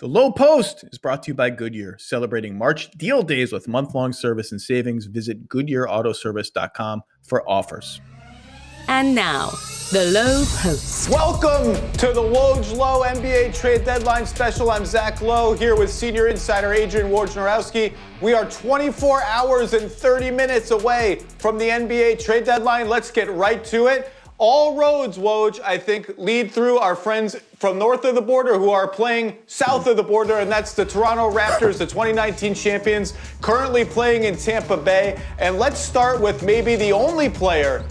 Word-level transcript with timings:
The 0.00 0.08
Low 0.08 0.32
Post 0.32 0.84
is 0.84 0.96
brought 0.96 1.22
to 1.24 1.30
you 1.30 1.34
by 1.34 1.50
Goodyear, 1.50 1.98
celebrating 1.98 2.56
March 2.56 2.90
deal 2.92 3.22
days 3.22 3.52
with 3.52 3.68
month 3.68 3.94
long 3.94 4.14
service 4.14 4.50
and 4.50 4.58
savings. 4.58 5.04
Visit 5.04 5.46
GoodyearAutoservice.com 5.50 7.02
for 7.22 7.46
offers. 7.46 8.00
And 8.88 9.14
now, 9.14 9.50
the 9.92 10.06
Low 10.06 10.44
Post. 10.56 11.10
Welcome 11.10 11.74
to 11.98 12.14
the 12.14 12.22
Woj 12.22 12.74
Low 12.74 13.02
NBA 13.02 13.54
Trade 13.54 13.84
Deadline 13.84 14.24
Special. 14.24 14.70
I'm 14.70 14.86
Zach 14.86 15.20
Lowe 15.20 15.52
here 15.52 15.76
with 15.76 15.90
senior 15.90 16.28
insider 16.28 16.72
Adrian 16.72 17.08
Wojnarowski. 17.08 17.92
We 18.22 18.32
are 18.32 18.50
24 18.50 19.22
hours 19.24 19.74
and 19.74 19.92
30 19.92 20.30
minutes 20.30 20.70
away 20.70 21.16
from 21.36 21.58
the 21.58 21.68
NBA 21.68 22.24
Trade 22.24 22.44
Deadline. 22.44 22.88
Let's 22.88 23.10
get 23.10 23.30
right 23.30 23.62
to 23.66 23.88
it 23.88 24.10
all 24.40 24.74
roads, 24.74 25.18
Woj, 25.18 25.60
I 25.60 25.76
think, 25.76 26.16
lead 26.16 26.50
through 26.50 26.78
our 26.78 26.96
friends 26.96 27.36
from 27.58 27.78
north 27.78 28.06
of 28.06 28.14
the 28.14 28.22
border 28.22 28.58
who 28.58 28.70
are 28.70 28.88
playing 28.88 29.36
south 29.46 29.86
of 29.86 29.98
the 29.98 30.02
border, 30.02 30.38
and 30.38 30.50
that's 30.50 30.72
the 30.72 30.84
Toronto 30.84 31.30
Raptors, 31.30 31.76
the 31.76 31.86
2019 31.86 32.54
champions, 32.54 33.12
currently 33.42 33.84
playing 33.84 34.24
in 34.24 34.34
Tampa 34.36 34.78
Bay. 34.78 35.20
And 35.38 35.58
let's 35.58 35.78
start 35.78 36.22
with 36.22 36.42
maybe 36.42 36.74
the 36.74 36.90
only 36.90 37.28
player 37.28 37.84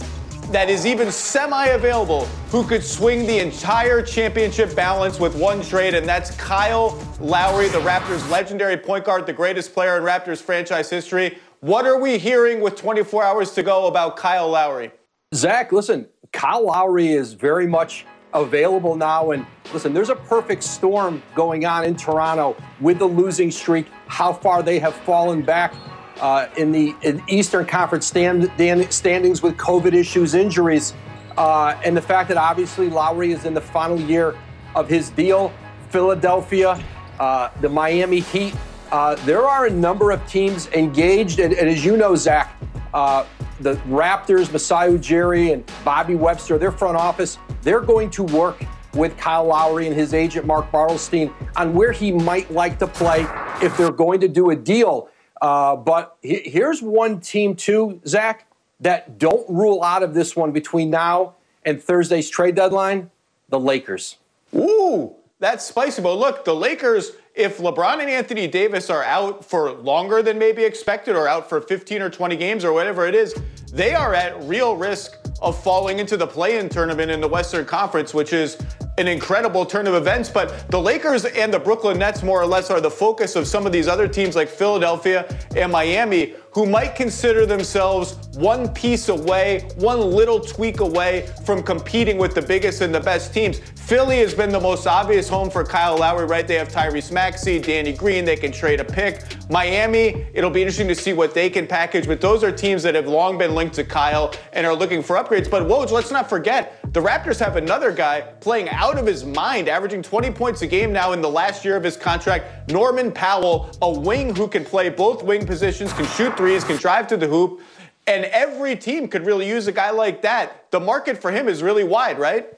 that 0.50 0.68
is 0.68 0.84
even 0.86 1.12
semi 1.12 1.66
available 1.66 2.26
who 2.50 2.64
could 2.64 2.82
swing 2.82 3.28
the 3.28 3.38
entire 3.38 4.02
championship 4.02 4.74
balance 4.74 5.20
with 5.20 5.36
one 5.36 5.62
trade, 5.62 5.94
and 5.94 6.04
that's 6.04 6.32
Kyle 6.32 7.00
Lowry, 7.20 7.68
the 7.68 7.78
Raptors' 7.78 8.28
legendary 8.28 8.76
point 8.76 9.04
guard, 9.04 9.24
the 9.24 9.32
greatest 9.32 9.72
player 9.72 9.96
in 9.96 10.02
Raptors 10.02 10.42
franchise 10.42 10.90
history. 10.90 11.38
What 11.60 11.86
are 11.86 12.00
we 12.00 12.18
hearing 12.18 12.60
with 12.60 12.74
24 12.74 13.22
hours 13.22 13.52
to 13.52 13.62
go 13.62 13.86
about 13.86 14.16
Kyle 14.16 14.48
Lowry? 14.48 14.90
Zach, 15.32 15.70
listen, 15.70 16.08
Kyle 16.32 16.64
Lowry 16.64 17.08
is 17.08 17.34
very 17.34 17.66
much 17.66 18.06
available 18.32 18.96
now. 18.96 19.32
And 19.32 19.44
listen, 19.74 19.92
there's 19.92 20.08
a 20.08 20.16
perfect 20.16 20.62
storm 20.62 21.22
going 21.34 21.66
on 21.66 21.84
in 21.84 21.96
Toronto 21.96 22.56
with 22.80 22.98
the 22.98 23.06
losing 23.06 23.50
streak, 23.50 23.86
how 24.06 24.32
far 24.32 24.62
they 24.62 24.78
have 24.78 24.94
fallen 24.94 25.42
back 25.42 25.74
uh, 26.20 26.48
in 26.56 26.72
the 26.72 26.94
in 27.02 27.22
Eastern 27.28 27.66
Conference 27.66 28.06
stand, 28.06 28.50
standings 28.90 29.42
with 29.42 29.56
COVID 29.56 29.92
issues, 29.92 30.34
injuries, 30.34 30.94
uh, 31.36 31.78
and 31.84 31.96
the 31.96 32.02
fact 32.02 32.28
that 32.28 32.38
obviously 32.38 32.88
Lowry 32.88 33.32
is 33.32 33.44
in 33.44 33.52
the 33.52 33.60
final 33.60 34.00
year 34.00 34.34
of 34.74 34.88
his 34.88 35.10
deal. 35.10 35.52
Philadelphia, 35.90 36.82
uh, 37.18 37.50
the 37.60 37.68
Miami 37.68 38.20
Heat. 38.20 38.54
Uh, 38.92 39.14
there 39.26 39.46
are 39.46 39.66
a 39.66 39.70
number 39.70 40.10
of 40.10 40.26
teams 40.26 40.68
engaged, 40.68 41.38
and, 41.38 41.52
and 41.52 41.68
as 41.68 41.84
you 41.84 41.96
know, 41.96 42.16
Zach, 42.16 42.56
uh, 42.94 43.24
the 43.60 43.74
Raptors, 43.88 44.52
Masai 44.52 44.88
Ujiri 44.88 45.52
and 45.52 45.70
Bobby 45.84 46.14
Webster, 46.14 46.58
their 46.58 46.72
front 46.72 46.96
office, 46.96 47.38
they're 47.62 47.80
going 47.80 48.10
to 48.10 48.24
work 48.24 48.62
with 48.94 49.16
Kyle 49.16 49.44
Lowry 49.44 49.86
and 49.86 49.94
his 49.94 50.14
agent 50.14 50.46
Mark 50.46 50.70
Bartelstein 50.72 51.32
on 51.56 51.74
where 51.74 51.92
he 51.92 52.10
might 52.10 52.50
like 52.50 52.78
to 52.78 52.86
play 52.86 53.26
if 53.62 53.76
they're 53.76 53.92
going 53.92 54.20
to 54.20 54.28
do 54.28 54.50
a 54.50 54.56
deal. 54.56 55.08
Uh, 55.40 55.76
but 55.76 56.16
he, 56.22 56.40
here's 56.44 56.82
one 56.82 57.20
team 57.20 57.54
too, 57.54 58.00
Zach, 58.06 58.46
that 58.80 59.18
don't 59.18 59.48
rule 59.48 59.82
out 59.82 60.02
of 60.02 60.14
this 60.14 60.34
one 60.34 60.52
between 60.52 60.90
now 60.90 61.34
and 61.64 61.82
Thursday's 61.82 62.28
trade 62.28 62.54
deadline: 62.54 63.10
the 63.48 63.60
Lakers. 63.60 64.16
Ooh, 64.54 65.14
that's 65.38 65.64
spicy. 65.64 66.02
But 66.02 66.14
look, 66.14 66.44
the 66.44 66.54
Lakers 66.54 67.12
if 67.34 67.58
LeBron 67.58 68.00
and 68.00 68.10
Anthony 68.10 68.46
Davis 68.46 68.90
are 68.90 69.04
out 69.04 69.44
for 69.44 69.72
longer 69.72 70.22
than 70.22 70.38
maybe 70.38 70.64
expected 70.64 71.14
or 71.14 71.28
out 71.28 71.48
for 71.48 71.60
15 71.60 72.02
or 72.02 72.10
20 72.10 72.36
games 72.36 72.64
or 72.64 72.72
whatever 72.72 73.06
it 73.06 73.14
is, 73.14 73.34
they 73.72 73.94
are 73.94 74.14
at 74.14 74.42
real 74.44 74.76
risk 74.76 75.16
of 75.40 75.60
falling 75.62 76.00
into 76.00 76.16
the 76.16 76.26
play-in 76.26 76.68
tournament 76.68 77.10
in 77.10 77.20
the 77.20 77.28
Western 77.28 77.64
Conference, 77.64 78.12
which 78.12 78.32
is 78.32 78.58
an 79.00 79.08
incredible 79.08 79.64
turn 79.64 79.86
of 79.86 79.94
events. 79.94 80.28
But 80.28 80.70
the 80.70 80.80
Lakers 80.80 81.24
and 81.24 81.52
the 81.52 81.58
Brooklyn 81.58 81.98
Nets, 81.98 82.22
more 82.22 82.40
or 82.40 82.46
less, 82.46 82.70
are 82.70 82.80
the 82.80 82.90
focus 82.90 83.34
of 83.34 83.48
some 83.48 83.66
of 83.66 83.72
these 83.72 83.88
other 83.88 84.06
teams 84.06 84.36
like 84.36 84.48
Philadelphia 84.48 85.26
and 85.56 85.72
Miami, 85.72 86.34
who 86.52 86.66
might 86.66 86.94
consider 86.96 87.46
themselves 87.46 88.16
one 88.36 88.68
piece 88.68 89.08
away, 89.08 89.68
one 89.76 90.00
little 90.00 90.40
tweak 90.40 90.80
away 90.80 91.28
from 91.44 91.62
competing 91.62 92.18
with 92.18 92.34
the 92.34 92.42
biggest 92.42 92.80
and 92.80 92.94
the 92.94 93.00
best 93.00 93.32
teams. 93.32 93.60
Philly 93.76 94.18
has 94.18 94.34
been 94.34 94.50
the 94.50 94.60
most 94.60 94.86
obvious 94.86 95.28
home 95.28 95.50
for 95.50 95.64
Kyle 95.64 95.96
Lowry, 95.96 96.26
right? 96.26 96.46
They 96.46 96.56
have 96.56 96.68
Tyrese 96.68 97.10
Maxey, 97.10 97.58
Danny 97.58 97.92
Green, 97.92 98.24
they 98.24 98.36
can 98.36 98.52
trade 98.52 98.80
a 98.80 98.84
pick. 98.84 99.24
Miami, 99.48 100.26
it'll 100.32 100.50
be 100.50 100.60
interesting 100.60 100.88
to 100.88 100.94
see 100.94 101.12
what 101.12 101.34
they 101.34 101.50
can 101.50 101.66
package, 101.66 102.06
but 102.06 102.20
those 102.20 102.44
are 102.44 102.52
teams 102.52 102.82
that 102.82 102.94
have 102.94 103.08
long 103.08 103.38
been 103.38 103.54
linked 103.54 103.74
to 103.76 103.84
Kyle 103.84 104.32
and 104.52 104.66
are 104.66 104.74
looking 104.74 105.02
for 105.02 105.16
upgrades. 105.16 105.50
But 105.50 105.64
Woj, 105.64 105.90
let's 105.90 106.10
not 106.10 106.28
forget, 106.28 106.79
the 106.92 107.00
Raptors 107.00 107.38
have 107.38 107.54
another 107.54 107.92
guy 107.92 108.20
playing 108.40 108.68
out 108.68 108.98
of 108.98 109.06
his 109.06 109.24
mind, 109.24 109.68
averaging 109.68 110.02
20 110.02 110.32
points 110.32 110.62
a 110.62 110.66
game 110.66 110.92
now 110.92 111.12
in 111.12 111.20
the 111.20 111.28
last 111.28 111.64
year 111.64 111.76
of 111.76 111.84
his 111.84 111.96
contract. 111.96 112.68
Norman 112.72 113.12
Powell, 113.12 113.70
a 113.80 113.90
wing 113.90 114.34
who 114.34 114.48
can 114.48 114.64
play 114.64 114.88
both 114.88 115.22
wing 115.22 115.46
positions, 115.46 115.92
can 115.92 116.04
shoot 116.06 116.36
threes, 116.36 116.64
can 116.64 116.76
drive 116.78 117.06
to 117.06 117.16
the 117.16 117.28
hoop. 117.28 117.60
And 118.08 118.24
every 118.24 118.74
team 118.74 119.06
could 119.06 119.24
really 119.24 119.48
use 119.48 119.68
a 119.68 119.72
guy 119.72 119.90
like 119.90 120.22
that. 120.22 120.68
The 120.72 120.80
market 120.80 121.22
for 121.22 121.30
him 121.30 121.48
is 121.48 121.62
really 121.62 121.84
wide, 121.84 122.18
right? 122.18 122.52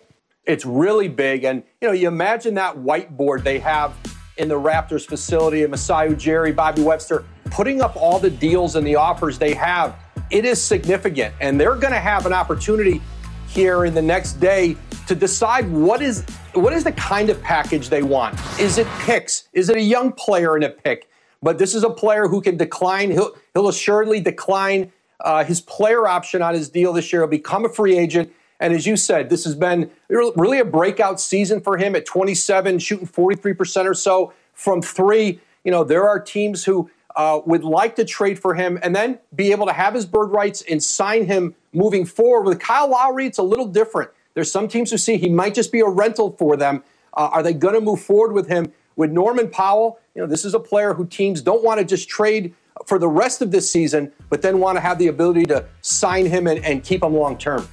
It's 0.47 0.65
really 0.65 1.09
big. 1.09 1.44
And, 1.44 1.62
you 1.82 1.88
know, 1.88 1.92
you 1.92 2.09
imagine 2.09 2.54
that 2.54 2.76
whiteboard 2.76 3.44
they 3.44 3.59
have 3.59 3.94
in 4.38 4.48
the 4.48 4.59
Raptors 4.59 5.06
facility 5.06 5.62
and 5.62 5.71
Masai 5.71 6.09
Ujiri, 6.09 6.56
Bobby 6.56 6.82
Webster, 6.82 7.26
putting 7.50 7.82
up 7.82 7.97
all 7.97 8.19
the 8.19 8.31
deals 8.31 8.76
and 8.76 8.87
the 8.87 8.97
offers 8.97 9.38
they 9.38 9.53
have. 9.53 9.94
It 10.31 10.47
is 10.47 10.62
significant. 10.62 11.34
And 11.38 11.60
they're 11.60 11.75
going 11.75 11.92
to 11.92 12.00
have 12.00 12.25
an 12.25 12.32
opportunity 12.32 13.03
here 13.52 13.84
in 13.84 13.94
the 13.94 14.02
next 14.02 14.34
day 14.34 14.76
to 15.06 15.14
decide 15.14 15.70
what 15.70 16.00
is 16.00 16.24
what 16.54 16.72
is 16.72 16.84
the 16.84 16.92
kind 16.92 17.28
of 17.30 17.40
package 17.42 17.88
they 17.88 18.02
want. 18.02 18.38
Is 18.58 18.78
it 18.78 18.86
picks? 19.00 19.48
Is 19.52 19.68
it 19.68 19.76
a 19.76 19.82
young 19.82 20.12
player 20.12 20.56
in 20.56 20.62
a 20.62 20.70
pick? 20.70 21.08
But 21.42 21.58
this 21.58 21.74
is 21.74 21.84
a 21.84 21.91
player 21.91 22.28
who 22.28 22.41
can 22.41 22.56
decline. 22.56 23.10
He'll, 23.10 23.34
he'll 23.52 23.68
assuredly 23.68 24.20
decline 24.20 24.92
uh, 25.20 25.44
his 25.44 25.60
player 25.60 26.06
option 26.06 26.41
on 26.41 26.54
his 26.54 26.68
deal 26.68 26.92
this 26.92 27.12
year. 27.12 27.22
He'll 27.22 27.28
become 27.28 27.64
a 27.64 27.68
free 27.68 27.96
agent. 27.98 28.32
And 28.60 28.72
as 28.72 28.86
you 28.86 28.96
said, 28.96 29.28
this 29.28 29.44
has 29.44 29.56
been 29.56 29.91
really 30.08 30.60
a 30.60 30.64
breakout 30.64 31.20
season 31.20 31.60
for 31.60 31.76
him 31.76 31.96
at 31.96 32.06
27, 32.06 32.78
shooting 32.78 33.08
43% 33.08 33.86
or 33.86 33.94
so 33.94 34.32
from 34.54 34.80
three. 34.80 35.41
You 35.64 35.72
know, 35.72 35.82
there 35.82 36.08
are 36.08 36.20
teams 36.20 36.64
who 36.64 36.88
uh, 37.16 37.41
would 37.44 37.64
like 37.64 37.96
to 37.96 38.04
trade 38.04 38.38
for 38.38 38.54
him 38.54 38.78
and 38.82 38.94
then 38.94 39.18
be 39.34 39.50
able 39.50 39.66
to 39.66 39.72
have 39.72 39.94
his 39.94 40.06
bird 40.06 40.28
rights 40.28 40.62
and 40.70 40.82
sign 40.82 41.26
him 41.26 41.56
moving 41.72 42.05
forward. 42.05 42.47
With 42.47 42.60
Kyle 42.60 42.91
Lowry, 42.91 43.27
it's 43.27 43.38
a 43.38 43.43
little 43.43 43.66
different. 43.66 44.10
There's 44.34 44.50
some 44.50 44.69
teams 44.69 44.91
who 44.91 44.99
see 44.99 45.16
he 45.16 45.28
might 45.28 45.55
just 45.55 45.72
be 45.72 45.81
a 45.81 45.88
rental 45.88 46.31
for 46.38 46.56
them. 46.56 46.83
Uh, 47.15 47.31
are 47.33 47.43
they 47.43 47.53
going 47.53 47.75
to 47.75 47.81
move 47.81 48.00
forward 48.00 48.33
with 48.33 48.49
him? 48.49 48.72
With 48.97 49.10
Norman 49.10 49.49
Powell, 49.49 49.99
you 50.15 50.21
know, 50.21 50.28
this 50.28 50.44
is 50.44 50.55
a 50.55 50.60
player 50.60 50.94
who 50.94 51.06
teams 51.06 51.41
don't 51.41 51.65
want 51.65 51.78
to 51.81 51.84
just 51.84 52.09
trade 52.09 52.55
for 52.87 52.99
the 52.99 53.09
rest 53.09 53.43
of 53.43 53.50
this 53.50 53.71
season, 53.71 54.12
but 54.28 54.43
then 54.43 54.59
want 54.59 54.77
to 54.77 54.81
have 54.81 54.99
the 54.99 55.09
ability 55.09 55.44
to 55.47 55.66
sign 55.83 56.27
him 56.27 56.47
and, 56.47 56.65
and 56.65 56.83
keep 56.84 57.03
him 57.03 57.15
long 57.15 57.38
term. 57.38 57.66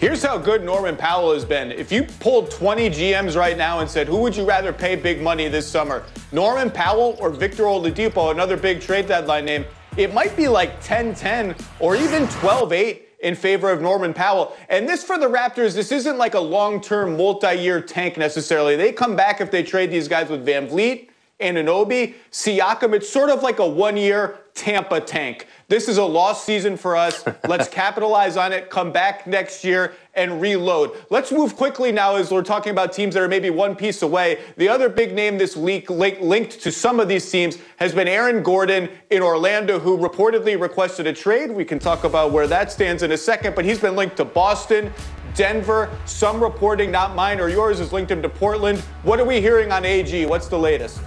Here's 0.00 0.22
how 0.22 0.36
good 0.36 0.62
Norman 0.62 0.96
Powell 0.96 1.32
has 1.32 1.44
been. 1.44 1.72
If 1.72 1.90
you 1.90 2.02
pulled 2.02 2.50
20 2.50 2.90
GMs 2.90 3.36
right 3.36 3.56
now 3.56 3.80
and 3.80 3.88
said, 3.88 4.06
who 4.06 4.18
would 4.18 4.36
you 4.36 4.44
rather 4.44 4.72
pay 4.72 4.96
big 4.96 5.22
money 5.22 5.48
this 5.48 5.66
summer, 5.66 6.04
Norman 6.32 6.70
Powell 6.70 7.16
or 7.18 7.30
Victor 7.30 7.62
Oladipo, 7.62 8.30
another 8.30 8.56
big 8.56 8.80
trade 8.80 9.06
deadline 9.06 9.46
name, 9.46 9.64
it 9.96 10.12
might 10.12 10.36
be 10.36 10.48
like 10.48 10.82
10-10 10.82 11.58
or 11.80 11.96
even 11.96 12.24
12-8 12.24 13.05
in 13.20 13.34
favor 13.34 13.70
of 13.70 13.80
Norman 13.80 14.12
Powell. 14.12 14.56
And 14.68 14.88
this 14.88 15.02
for 15.02 15.18
the 15.18 15.26
Raptors, 15.26 15.74
this 15.74 15.90
isn't 15.92 16.18
like 16.18 16.34
a 16.34 16.40
long-term 16.40 17.16
multi-year 17.16 17.80
tank 17.80 18.16
necessarily. 18.16 18.76
They 18.76 18.92
come 18.92 19.16
back 19.16 19.40
if 19.40 19.50
they 19.50 19.62
trade 19.62 19.90
these 19.90 20.08
guys 20.08 20.28
with 20.28 20.46
VanVleet, 20.46 21.08
Anunoby, 21.40 22.14
Siakam. 22.30 22.94
It's 22.94 23.08
sort 23.08 23.30
of 23.30 23.42
like 23.42 23.58
a 23.58 23.66
one-year 23.66 24.38
Tampa 24.54 25.00
tank. 25.00 25.46
This 25.68 25.88
is 25.88 25.98
a 25.98 26.04
lost 26.04 26.44
season 26.44 26.76
for 26.76 26.96
us. 26.96 27.24
Let's 27.48 27.66
capitalize 27.66 28.36
on 28.36 28.52
it, 28.52 28.70
come 28.70 28.92
back 28.92 29.26
next 29.26 29.64
year, 29.64 29.94
and 30.14 30.40
reload. 30.40 30.92
Let's 31.10 31.32
move 31.32 31.56
quickly 31.56 31.90
now 31.90 32.14
as 32.14 32.30
we're 32.30 32.44
talking 32.44 32.70
about 32.70 32.92
teams 32.92 33.14
that 33.14 33.22
are 33.24 33.26
maybe 33.26 33.50
one 33.50 33.74
piece 33.74 34.02
away. 34.02 34.38
The 34.56 34.68
other 34.68 34.88
big 34.88 35.12
name 35.12 35.38
this 35.38 35.56
week 35.56 35.90
linked 35.90 36.60
to 36.60 36.70
some 36.70 37.00
of 37.00 37.08
these 37.08 37.28
teams 37.28 37.58
has 37.78 37.92
been 37.92 38.06
Aaron 38.06 38.44
Gordon 38.44 38.88
in 39.10 39.22
Orlando, 39.22 39.80
who 39.80 39.98
reportedly 39.98 40.58
requested 40.60 41.08
a 41.08 41.12
trade. 41.12 41.50
We 41.50 41.64
can 41.64 41.80
talk 41.80 42.04
about 42.04 42.30
where 42.30 42.46
that 42.46 42.70
stands 42.70 43.02
in 43.02 43.10
a 43.10 43.18
second, 43.18 43.56
but 43.56 43.64
he's 43.64 43.80
been 43.80 43.96
linked 43.96 44.18
to 44.18 44.24
Boston, 44.24 44.92
Denver. 45.34 45.90
Some 46.04 46.40
reporting, 46.40 46.92
not 46.92 47.16
mine 47.16 47.40
or 47.40 47.48
yours, 47.48 47.80
has 47.80 47.92
linked 47.92 48.12
him 48.12 48.22
to 48.22 48.28
Portland. 48.28 48.78
What 49.02 49.18
are 49.18 49.24
we 49.24 49.40
hearing 49.40 49.72
on 49.72 49.84
AG? 49.84 50.26
What's 50.26 50.46
the 50.46 50.58
latest? 50.60 51.00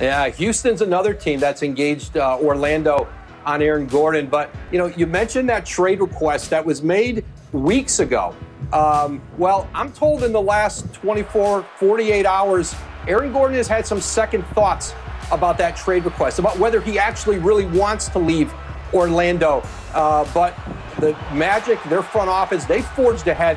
Yeah, 0.00 0.28
Houston's 0.28 0.82
another 0.82 1.12
team 1.12 1.40
that's 1.40 1.64
engaged 1.64 2.16
uh, 2.16 2.38
Orlando 2.38 3.08
on 3.46 3.62
Aaron 3.62 3.86
Gordon. 3.86 4.26
But, 4.26 4.50
you 4.70 4.78
know, 4.78 4.86
you 4.86 5.06
mentioned 5.06 5.48
that 5.48 5.64
trade 5.64 6.00
request 6.00 6.50
that 6.50 6.64
was 6.64 6.82
made 6.82 7.24
weeks 7.52 8.00
ago. 8.00 8.34
Um, 8.72 9.22
well, 9.38 9.68
I'm 9.72 9.92
told 9.92 10.24
in 10.24 10.32
the 10.32 10.42
last 10.42 10.92
24, 10.92 11.62
48 11.78 12.26
hours, 12.26 12.74
Aaron 13.06 13.32
Gordon 13.32 13.56
has 13.56 13.68
had 13.68 13.86
some 13.86 14.00
second 14.00 14.44
thoughts 14.48 14.92
about 15.30 15.56
that 15.58 15.76
trade 15.76 16.04
request, 16.04 16.38
about 16.38 16.58
whether 16.58 16.80
he 16.80 16.98
actually 16.98 17.38
really 17.38 17.66
wants 17.66 18.08
to 18.08 18.18
leave 18.18 18.52
Orlando. 18.92 19.62
Uh, 19.94 20.28
but 20.34 20.56
the 20.98 21.16
Magic, 21.32 21.82
their 21.84 22.02
front 22.02 22.28
office, 22.28 22.64
they 22.64 22.82
forged 22.82 23.28
ahead 23.28 23.56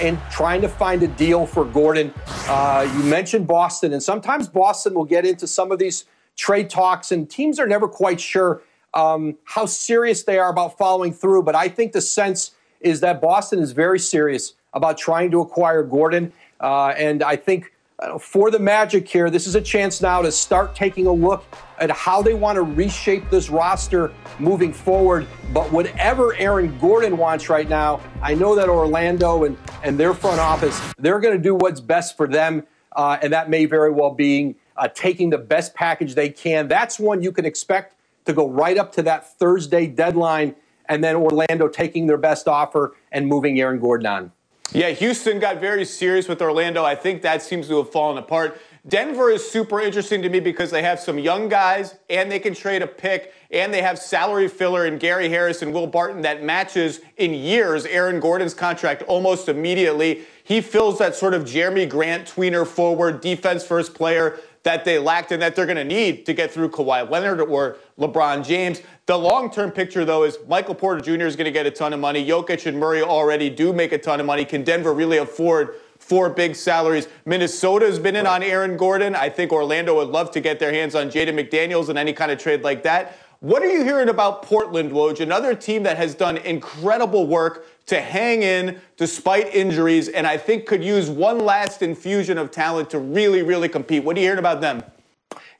and 0.00 0.18
trying 0.30 0.60
to 0.60 0.68
find 0.68 1.02
a 1.02 1.08
deal 1.08 1.46
for 1.46 1.64
Gordon. 1.64 2.12
Uh, 2.48 2.88
you 2.96 3.02
mentioned 3.04 3.46
Boston, 3.46 3.92
and 3.92 4.02
sometimes 4.02 4.48
Boston 4.48 4.94
will 4.94 5.04
get 5.04 5.24
into 5.24 5.46
some 5.46 5.72
of 5.72 5.78
these 5.78 6.04
trade 6.36 6.70
talks, 6.70 7.10
and 7.10 7.28
teams 7.28 7.58
are 7.58 7.66
never 7.66 7.88
quite 7.88 8.20
sure 8.20 8.62
um, 8.94 9.36
how 9.44 9.66
serious 9.66 10.22
they 10.24 10.38
are 10.38 10.50
about 10.50 10.78
following 10.78 11.12
through. 11.12 11.42
But 11.42 11.54
I 11.54 11.68
think 11.68 11.92
the 11.92 12.00
sense 12.00 12.52
is 12.80 13.00
that 13.00 13.20
Boston 13.20 13.58
is 13.58 13.72
very 13.72 13.98
serious 13.98 14.54
about 14.74 14.98
trying 14.98 15.30
to 15.30 15.40
acquire 15.40 15.82
Gordon. 15.82 16.32
Uh, 16.60 16.88
and 16.88 17.22
I 17.22 17.36
think 17.36 17.72
uh, 18.00 18.18
for 18.18 18.50
the 18.50 18.58
Magic 18.58 19.08
here, 19.08 19.30
this 19.30 19.46
is 19.46 19.54
a 19.54 19.60
chance 19.60 20.00
now 20.00 20.22
to 20.22 20.30
start 20.30 20.74
taking 20.74 21.06
a 21.06 21.12
look 21.12 21.44
at 21.78 21.90
how 21.90 22.22
they 22.22 22.34
want 22.34 22.56
to 22.56 22.62
reshape 22.62 23.28
this 23.30 23.50
roster 23.50 24.12
moving 24.38 24.72
forward. 24.72 25.26
But 25.52 25.70
whatever 25.72 26.34
Aaron 26.34 26.76
Gordon 26.78 27.16
wants 27.16 27.48
right 27.48 27.68
now, 27.68 28.00
I 28.22 28.34
know 28.34 28.54
that 28.54 28.68
Orlando 28.68 29.44
and, 29.44 29.56
and 29.82 29.98
their 29.98 30.14
front 30.14 30.40
office, 30.40 30.80
they're 30.98 31.20
going 31.20 31.36
to 31.36 31.42
do 31.42 31.54
what's 31.54 31.80
best 31.80 32.16
for 32.16 32.26
them. 32.26 32.64
Uh, 32.92 33.18
and 33.22 33.32
that 33.32 33.50
may 33.50 33.64
very 33.64 33.90
well 33.90 34.12
be 34.12 34.56
uh, 34.76 34.88
taking 34.88 35.30
the 35.30 35.38
best 35.38 35.74
package 35.74 36.14
they 36.14 36.30
can. 36.30 36.68
That's 36.68 36.98
one 36.98 37.22
you 37.22 37.32
can 37.32 37.44
expect 37.44 37.94
to 38.28 38.32
go 38.32 38.48
right 38.48 38.78
up 38.78 38.92
to 38.92 39.02
that 39.02 39.36
Thursday 39.38 39.86
deadline, 39.86 40.54
and 40.88 41.02
then 41.02 41.16
Orlando 41.16 41.66
taking 41.66 42.06
their 42.06 42.16
best 42.16 42.46
offer 42.46 42.94
and 43.10 43.26
moving 43.26 43.60
Aaron 43.60 43.80
Gordon 43.80 44.06
on. 44.06 44.32
Yeah, 44.72 44.90
Houston 44.90 45.40
got 45.40 45.60
very 45.60 45.86
serious 45.86 46.28
with 46.28 46.42
Orlando. 46.42 46.84
I 46.84 46.94
think 46.94 47.22
that 47.22 47.40
seems 47.42 47.68
to 47.68 47.78
have 47.78 47.90
fallen 47.90 48.18
apart. 48.18 48.60
Denver 48.86 49.30
is 49.30 49.50
super 49.50 49.80
interesting 49.80 50.22
to 50.22 50.28
me 50.28 50.40
because 50.40 50.70
they 50.70 50.82
have 50.82 51.00
some 51.00 51.18
young 51.18 51.48
guys 51.48 51.96
and 52.08 52.30
they 52.30 52.38
can 52.38 52.54
trade 52.54 52.82
a 52.82 52.86
pick 52.86 53.34
and 53.50 53.72
they 53.72 53.82
have 53.82 53.98
salary 53.98 54.46
filler 54.46 54.86
in 54.86 54.98
Gary 54.98 55.28
Harris 55.28 55.62
and 55.62 55.72
Will 55.72 55.86
Barton 55.86 56.22
that 56.22 56.42
matches 56.42 57.00
in 57.16 57.32
years 57.34 57.86
Aaron 57.86 58.20
Gordon's 58.20 58.54
contract 58.54 59.02
almost 59.02 59.48
immediately. 59.48 60.24
He 60.44 60.60
fills 60.60 60.98
that 60.98 61.14
sort 61.14 61.34
of 61.34 61.44
Jerami 61.44 61.88
Grant 61.88 62.28
tweener 62.28 62.66
forward 62.66 63.20
defense 63.20 63.64
first 63.64 63.94
player 63.94 64.38
that 64.62 64.84
they 64.84 64.98
lacked 64.98 65.32
and 65.32 65.40
that 65.42 65.56
they're 65.56 65.66
going 65.66 65.76
to 65.76 65.84
need 65.84 66.26
to 66.26 66.34
get 66.34 66.50
through 66.50 66.70
Kawhi 66.70 67.08
Leonard 67.08 67.40
or 67.40 67.78
LeBron 67.98 68.44
James. 68.44 68.82
The 69.06 69.16
long 69.16 69.50
term 69.50 69.70
picture, 69.70 70.04
though, 70.04 70.24
is 70.24 70.38
Michael 70.46 70.74
Porter 70.74 71.00
Jr. 71.00 71.26
is 71.26 71.36
going 71.36 71.46
to 71.46 71.50
get 71.50 71.66
a 71.66 71.70
ton 71.70 71.92
of 71.92 72.00
money. 72.00 72.26
Jokic 72.26 72.66
and 72.66 72.78
Murray 72.78 73.02
already 73.02 73.50
do 73.50 73.72
make 73.72 73.92
a 73.92 73.98
ton 73.98 74.20
of 74.20 74.26
money. 74.26 74.44
Can 74.44 74.64
Denver 74.64 74.92
really 74.92 75.18
afford 75.18 75.76
four 75.98 76.30
big 76.30 76.54
salaries? 76.54 77.08
Minnesota's 77.24 77.98
been 77.98 78.16
in 78.16 78.26
on 78.26 78.42
Aaron 78.42 78.76
Gordon. 78.76 79.14
I 79.14 79.28
think 79.28 79.52
Orlando 79.52 79.96
would 79.96 80.08
love 80.08 80.30
to 80.32 80.40
get 80.40 80.58
their 80.58 80.72
hands 80.72 80.94
on 80.94 81.08
Jaden 81.08 81.34
McDaniels 81.34 81.88
in 81.88 81.96
any 81.96 82.12
kind 82.12 82.30
of 82.30 82.38
trade 82.38 82.62
like 82.62 82.82
that. 82.82 83.16
What 83.40 83.62
are 83.62 83.68
you 83.68 83.84
hearing 83.84 84.08
about 84.08 84.42
Portland, 84.42 84.90
Woj? 84.90 85.20
Another 85.20 85.54
team 85.54 85.84
that 85.84 85.96
has 85.96 86.12
done 86.16 86.38
incredible 86.38 87.24
work 87.28 87.66
to 87.86 88.00
hang 88.00 88.42
in 88.42 88.80
despite 88.96 89.54
injuries, 89.54 90.08
and 90.08 90.26
I 90.26 90.36
think 90.36 90.66
could 90.66 90.82
use 90.82 91.08
one 91.08 91.38
last 91.38 91.80
infusion 91.80 92.36
of 92.36 92.50
talent 92.50 92.90
to 92.90 92.98
really, 92.98 93.42
really 93.42 93.68
compete. 93.68 94.02
What 94.02 94.16
are 94.16 94.18
you 94.18 94.26
hearing 94.26 94.40
about 94.40 94.60
them? 94.60 94.82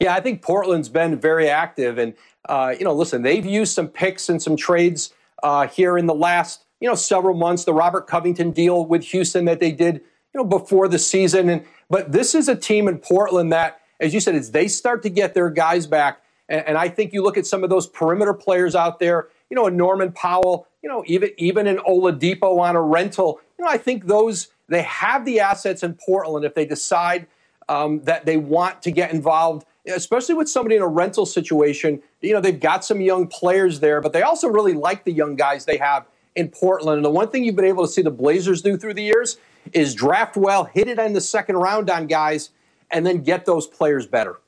Yeah, 0.00 0.12
I 0.12 0.20
think 0.20 0.42
Portland's 0.42 0.88
been 0.88 1.20
very 1.20 1.48
active, 1.48 1.98
and 1.98 2.14
uh, 2.48 2.74
you 2.76 2.84
know, 2.84 2.92
listen, 2.92 3.22
they've 3.22 3.46
used 3.46 3.74
some 3.74 3.86
picks 3.86 4.28
and 4.28 4.42
some 4.42 4.56
trades 4.56 5.14
uh, 5.44 5.68
here 5.68 5.96
in 5.96 6.06
the 6.06 6.14
last 6.14 6.64
you 6.80 6.88
know 6.88 6.96
several 6.96 7.36
months. 7.36 7.62
The 7.62 7.74
Robert 7.74 8.08
Covington 8.08 8.50
deal 8.50 8.86
with 8.86 9.04
Houston 9.04 9.44
that 9.44 9.60
they 9.60 9.70
did 9.70 9.94
you 10.34 10.38
know 10.38 10.44
before 10.44 10.88
the 10.88 10.98
season, 10.98 11.48
and 11.48 11.64
but 11.88 12.10
this 12.10 12.34
is 12.34 12.48
a 12.48 12.56
team 12.56 12.88
in 12.88 12.98
Portland 12.98 13.52
that, 13.52 13.82
as 14.00 14.12
you 14.12 14.18
said, 14.18 14.34
as 14.34 14.50
they 14.50 14.66
start 14.66 15.04
to 15.04 15.10
get 15.10 15.34
their 15.34 15.48
guys 15.48 15.86
back 15.86 16.22
and, 16.48 16.66
and 16.68 16.78
I 16.78 16.88
think 16.88 17.12
you 17.12 17.22
look 17.22 17.36
at 17.36 17.46
some 17.46 17.64
of 17.64 17.70
those 17.70 17.86
perimeter 17.86 18.34
players 18.34 18.74
out 18.74 18.98
there, 18.98 19.28
you 19.50 19.54
know, 19.54 19.66
a 19.66 19.70
Norman 19.70 20.12
Powell, 20.12 20.66
you 20.82 20.88
know, 20.88 21.04
even 21.06 21.30
even 21.36 21.66
an 21.66 21.78
Oladipo 21.78 22.58
on 22.60 22.76
a 22.76 22.82
rental. 22.82 23.40
You 23.58 23.64
know, 23.64 23.70
I 23.70 23.78
think 23.78 24.06
those 24.06 24.48
they 24.68 24.82
have 24.82 25.24
the 25.24 25.40
assets 25.40 25.82
in 25.82 25.94
Portland 25.94 26.44
if 26.44 26.54
they 26.54 26.66
decide 26.66 27.26
um, 27.68 28.02
that 28.04 28.26
they 28.26 28.36
want 28.36 28.82
to 28.82 28.90
get 28.90 29.12
involved, 29.12 29.66
especially 29.86 30.34
with 30.34 30.48
somebody 30.48 30.76
in 30.76 30.82
a 30.82 30.88
rental 30.88 31.26
situation. 31.26 32.02
You 32.20 32.34
know, 32.34 32.40
they've 32.40 32.58
got 32.58 32.84
some 32.84 33.00
young 33.00 33.26
players 33.26 33.80
there, 33.80 34.00
but 34.00 34.12
they 34.12 34.22
also 34.22 34.48
really 34.48 34.74
like 34.74 35.04
the 35.04 35.12
young 35.12 35.36
guys 35.36 35.64
they 35.64 35.78
have 35.78 36.06
in 36.34 36.48
Portland. 36.48 36.98
And 36.98 37.04
the 37.04 37.10
one 37.10 37.28
thing 37.28 37.44
you've 37.44 37.56
been 37.56 37.64
able 37.64 37.86
to 37.86 37.92
see 37.92 38.02
the 38.02 38.10
Blazers 38.10 38.62
do 38.62 38.76
through 38.76 38.94
the 38.94 39.02
years 39.02 39.38
is 39.72 39.94
draft 39.94 40.36
well, 40.36 40.64
hit 40.64 40.88
it 40.88 40.98
in 40.98 41.12
the 41.12 41.20
second 41.20 41.56
round 41.56 41.90
on 41.90 42.06
guys, 42.06 42.50
and 42.90 43.04
then 43.04 43.22
get 43.22 43.44
those 43.44 43.66
players 43.66 44.06
better. 44.06 44.38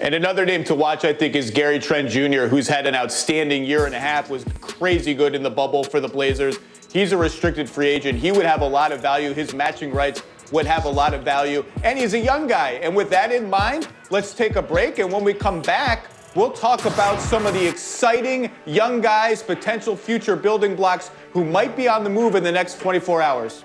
And 0.00 0.14
another 0.14 0.44
name 0.44 0.64
to 0.64 0.74
watch, 0.74 1.04
I 1.04 1.12
think, 1.12 1.34
is 1.34 1.50
Gary 1.50 1.78
Trent 1.78 2.08
Jr., 2.08 2.46
who's 2.46 2.68
had 2.68 2.86
an 2.86 2.94
outstanding 2.94 3.64
year 3.64 3.86
and 3.86 3.94
a 3.94 4.00
half, 4.00 4.30
was 4.30 4.44
crazy 4.60 5.14
good 5.14 5.34
in 5.34 5.42
the 5.42 5.50
bubble 5.50 5.84
for 5.84 6.00
the 6.00 6.08
Blazers. 6.08 6.58
He's 6.92 7.12
a 7.12 7.16
restricted 7.16 7.68
free 7.68 7.88
agent. 7.88 8.18
He 8.18 8.30
would 8.30 8.46
have 8.46 8.60
a 8.60 8.66
lot 8.66 8.92
of 8.92 9.00
value. 9.00 9.32
His 9.32 9.52
matching 9.52 9.92
rights 9.92 10.22
would 10.52 10.66
have 10.66 10.84
a 10.84 10.90
lot 10.90 11.14
of 11.14 11.22
value. 11.22 11.64
And 11.82 11.98
he's 11.98 12.14
a 12.14 12.18
young 12.18 12.46
guy. 12.46 12.72
And 12.82 12.94
with 12.94 13.10
that 13.10 13.32
in 13.32 13.50
mind, 13.50 13.88
let's 14.10 14.32
take 14.34 14.56
a 14.56 14.62
break. 14.62 14.98
And 14.98 15.12
when 15.12 15.24
we 15.24 15.34
come 15.34 15.60
back, 15.62 16.06
we'll 16.34 16.52
talk 16.52 16.84
about 16.84 17.20
some 17.20 17.46
of 17.46 17.54
the 17.54 17.66
exciting 17.66 18.50
young 18.66 19.00
guys, 19.00 19.42
potential 19.42 19.96
future 19.96 20.36
building 20.36 20.76
blocks 20.76 21.10
who 21.32 21.44
might 21.44 21.76
be 21.76 21.88
on 21.88 22.04
the 22.04 22.10
move 22.10 22.36
in 22.36 22.44
the 22.44 22.52
next 22.52 22.80
24 22.80 23.22
hours. 23.22 23.64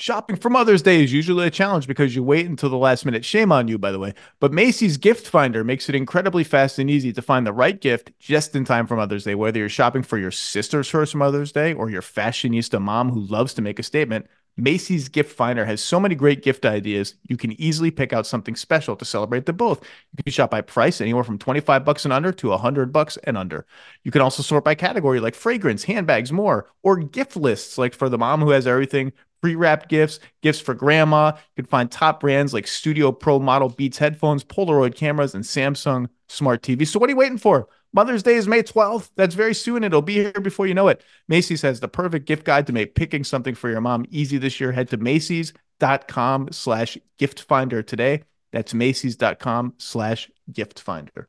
Shopping 0.00 0.36
for 0.36 0.48
Mother's 0.48 0.80
Day 0.80 1.04
is 1.04 1.12
usually 1.12 1.46
a 1.46 1.50
challenge 1.50 1.86
because 1.86 2.16
you 2.16 2.22
wait 2.22 2.46
until 2.46 2.70
the 2.70 2.78
last 2.78 3.04
minute. 3.04 3.22
Shame 3.22 3.52
on 3.52 3.68
you, 3.68 3.76
by 3.76 3.92
the 3.92 3.98
way. 3.98 4.14
But 4.38 4.50
Macy's 4.50 4.96
Gift 4.96 5.26
Finder 5.26 5.62
makes 5.62 5.90
it 5.90 5.94
incredibly 5.94 6.42
fast 6.42 6.78
and 6.78 6.88
easy 6.88 7.12
to 7.12 7.20
find 7.20 7.46
the 7.46 7.52
right 7.52 7.78
gift 7.78 8.10
just 8.18 8.56
in 8.56 8.64
time 8.64 8.86
for 8.86 8.96
Mother's 8.96 9.24
Day. 9.24 9.34
Whether 9.34 9.58
you're 9.58 9.68
shopping 9.68 10.02
for 10.02 10.16
your 10.16 10.30
sister's 10.30 10.88
first 10.88 11.14
Mother's 11.14 11.52
Day 11.52 11.74
or 11.74 11.90
your 11.90 12.00
fashionista 12.00 12.80
mom 12.80 13.10
who 13.10 13.20
loves 13.20 13.52
to 13.52 13.60
make 13.60 13.78
a 13.78 13.82
statement, 13.82 14.26
Macy's 14.56 15.10
Gift 15.10 15.36
Finder 15.36 15.66
has 15.66 15.82
so 15.82 16.00
many 16.00 16.14
great 16.14 16.42
gift 16.42 16.64
ideas. 16.64 17.14
You 17.28 17.36
can 17.36 17.52
easily 17.60 17.90
pick 17.90 18.14
out 18.14 18.26
something 18.26 18.56
special 18.56 18.96
to 18.96 19.04
celebrate 19.04 19.44
them 19.44 19.56
both. 19.56 19.82
You 20.16 20.24
can 20.24 20.32
shop 20.32 20.50
by 20.50 20.62
price, 20.62 21.02
anywhere 21.02 21.24
from 21.24 21.38
25 21.38 21.84
bucks 21.84 22.04
and 22.06 22.12
under 22.12 22.32
to 22.32 22.48
100 22.48 22.90
bucks 22.90 23.18
and 23.24 23.36
under. 23.36 23.66
You 24.04 24.10
can 24.10 24.22
also 24.22 24.42
sort 24.42 24.64
by 24.64 24.74
category 24.74 25.20
like 25.20 25.34
fragrance, 25.34 25.84
handbags, 25.84 26.32
more, 26.32 26.66
or 26.82 26.96
gift 26.96 27.36
lists 27.36 27.76
like 27.76 27.94
for 27.94 28.08
the 28.08 28.18
mom 28.18 28.40
who 28.40 28.50
has 28.50 28.66
everything 28.66 29.12
pre-wrapped 29.40 29.88
gifts, 29.88 30.20
gifts 30.42 30.60
for 30.60 30.74
grandma. 30.74 31.32
You 31.56 31.62
can 31.62 31.70
find 31.70 31.90
top 31.90 32.20
brands 32.20 32.52
like 32.52 32.66
Studio 32.66 33.12
Pro 33.12 33.38
model 33.38 33.68
Beats 33.68 33.98
headphones, 33.98 34.44
Polaroid 34.44 34.94
cameras, 34.94 35.34
and 35.34 35.44
Samsung 35.44 36.08
smart 36.28 36.62
TVs. 36.62 36.88
So 36.88 36.98
what 36.98 37.08
are 37.08 37.12
you 37.12 37.16
waiting 37.16 37.38
for? 37.38 37.68
Mother's 37.92 38.22
Day 38.22 38.34
is 38.36 38.46
May 38.46 38.62
12th. 38.62 39.10
That's 39.16 39.34
very 39.34 39.54
soon. 39.54 39.82
It'll 39.82 40.02
be 40.02 40.14
here 40.14 40.32
before 40.32 40.66
you 40.66 40.74
know 40.74 40.88
it. 40.88 41.02
Macy's 41.28 41.62
has 41.62 41.80
the 41.80 41.88
perfect 41.88 42.26
gift 42.26 42.44
guide 42.44 42.66
to 42.68 42.72
make 42.72 42.94
picking 42.94 43.24
something 43.24 43.54
for 43.54 43.68
your 43.68 43.80
mom 43.80 44.06
easy 44.10 44.38
this 44.38 44.60
year. 44.60 44.70
Head 44.72 44.88
to 44.90 44.96
Macy's.com 44.96 46.48
slash 46.52 46.96
gift 47.18 47.42
finder 47.42 47.82
today. 47.82 48.22
That's 48.52 48.74
Macy's.com 48.74 49.74
slash 49.78 50.30
gift 50.52 50.80
finder. 50.80 51.28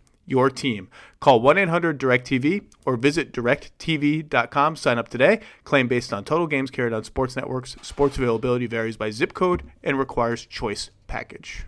your 0.31 0.49
team. 0.49 0.89
Call 1.19 1.41
1 1.41 1.59
800 1.59 1.99
DirecTV 1.99 2.63
or 2.85 2.95
visit 2.95 3.31
directv.com. 3.31 4.75
Sign 4.75 4.97
up 4.97 5.09
today. 5.09 5.41
Claim 5.63 5.87
based 5.87 6.11
on 6.11 6.23
total 6.23 6.47
games 6.47 6.71
carried 6.71 6.93
on 6.93 7.03
sports 7.03 7.35
networks. 7.35 7.75
Sports 7.83 8.17
availability 8.17 8.65
varies 8.65 8.97
by 8.97 9.11
zip 9.11 9.33
code 9.33 9.63
and 9.83 9.99
requires 9.99 10.45
choice 10.47 10.89
package. 11.05 11.65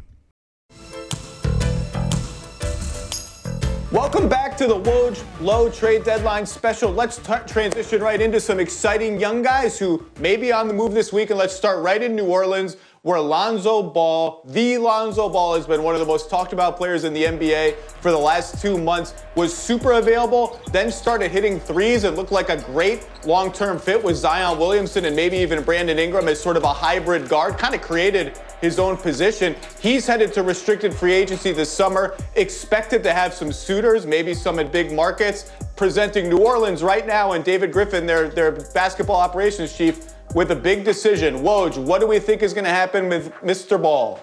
Welcome 3.93 4.27
back 4.27 4.57
to 4.57 4.65
the 4.65 4.79
Woj 4.79 5.23
Low 5.39 5.69
Trade 5.69 6.03
Deadline 6.03 6.47
Special. 6.47 6.91
Let's 6.91 7.17
t- 7.17 7.31
transition 7.45 8.01
right 8.01 8.19
into 8.19 8.39
some 8.39 8.59
exciting 8.59 9.19
young 9.19 9.43
guys 9.43 9.77
who 9.77 10.03
may 10.19 10.35
be 10.35 10.51
on 10.51 10.67
the 10.67 10.73
move 10.73 10.95
this 10.95 11.13
week. 11.13 11.29
And 11.29 11.37
let's 11.37 11.55
start 11.55 11.77
right 11.83 12.01
in 12.01 12.15
New 12.15 12.25
Orleans 12.25 12.77
where 13.03 13.19
Lonzo 13.19 13.83
Ball, 13.83 14.41
the 14.45 14.77
Lonzo 14.77 15.27
Ball, 15.27 15.55
has 15.55 15.67
been 15.67 15.83
one 15.83 15.93
of 15.93 15.99
the 15.99 16.07
most 16.07 16.29
talked 16.29 16.53
about 16.53 16.77
players 16.77 17.03
in 17.03 17.13
the 17.13 17.23
NBA 17.25 17.75
for 17.99 18.11
the 18.11 18.17
last 18.17 18.61
two 18.61 18.77
months, 18.77 19.13
was 19.35 19.53
super 19.55 19.93
available, 19.93 20.57
then 20.71 20.89
started 20.89 21.29
hitting 21.29 21.59
threes 21.59 22.05
and 22.05 22.15
looked 22.15 22.31
like 22.31 22.47
a 22.47 22.61
great 22.61 23.05
long 23.25 23.51
term 23.51 23.77
fit 23.77 24.01
with 24.01 24.15
Zion 24.15 24.57
Williamson 24.57 25.03
and 25.03 25.13
maybe 25.17 25.35
even 25.35 25.61
Brandon 25.63 25.99
Ingram 25.99 26.29
as 26.29 26.41
sort 26.41 26.55
of 26.55 26.63
a 26.63 26.71
hybrid 26.71 27.27
guard, 27.27 27.57
kind 27.57 27.75
of 27.75 27.81
created 27.81 28.39
his 28.61 28.79
own 28.79 28.95
position. 28.95 29.53
He's 29.81 30.07
headed 30.07 30.31
to 30.31 30.41
restricted 30.41 30.93
free 30.93 31.13
agency 31.13 31.51
this 31.51 31.69
summer, 31.69 32.15
expected 32.35 33.03
to 33.03 33.11
have 33.11 33.33
some 33.33 33.51
suitors, 33.51 34.05
maybe 34.05 34.33
some 34.33 34.59
in 34.59 34.71
big 34.71 34.93
markets, 34.93 35.51
presenting 35.75 36.29
New 36.29 36.37
Orleans 36.37 36.81
right 36.81 37.05
now, 37.05 37.33
and 37.33 37.43
David 37.43 37.73
Griffin, 37.73 38.05
their, 38.05 38.29
their 38.29 38.53
basketball 38.73 39.19
operations 39.19 39.75
chief, 39.75 40.12
with 40.33 40.51
a 40.51 40.55
big 40.55 40.83
decision. 40.83 41.39
Woj, 41.39 41.77
what 41.77 42.01
do 42.01 42.07
we 42.07 42.19
think 42.19 42.41
is 42.41 42.53
going 42.53 42.65
to 42.65 42.71
happen 42.71 43.09
with 43.09 43.31
Mr. 43.35 43.81
Ball? 43.81 44.19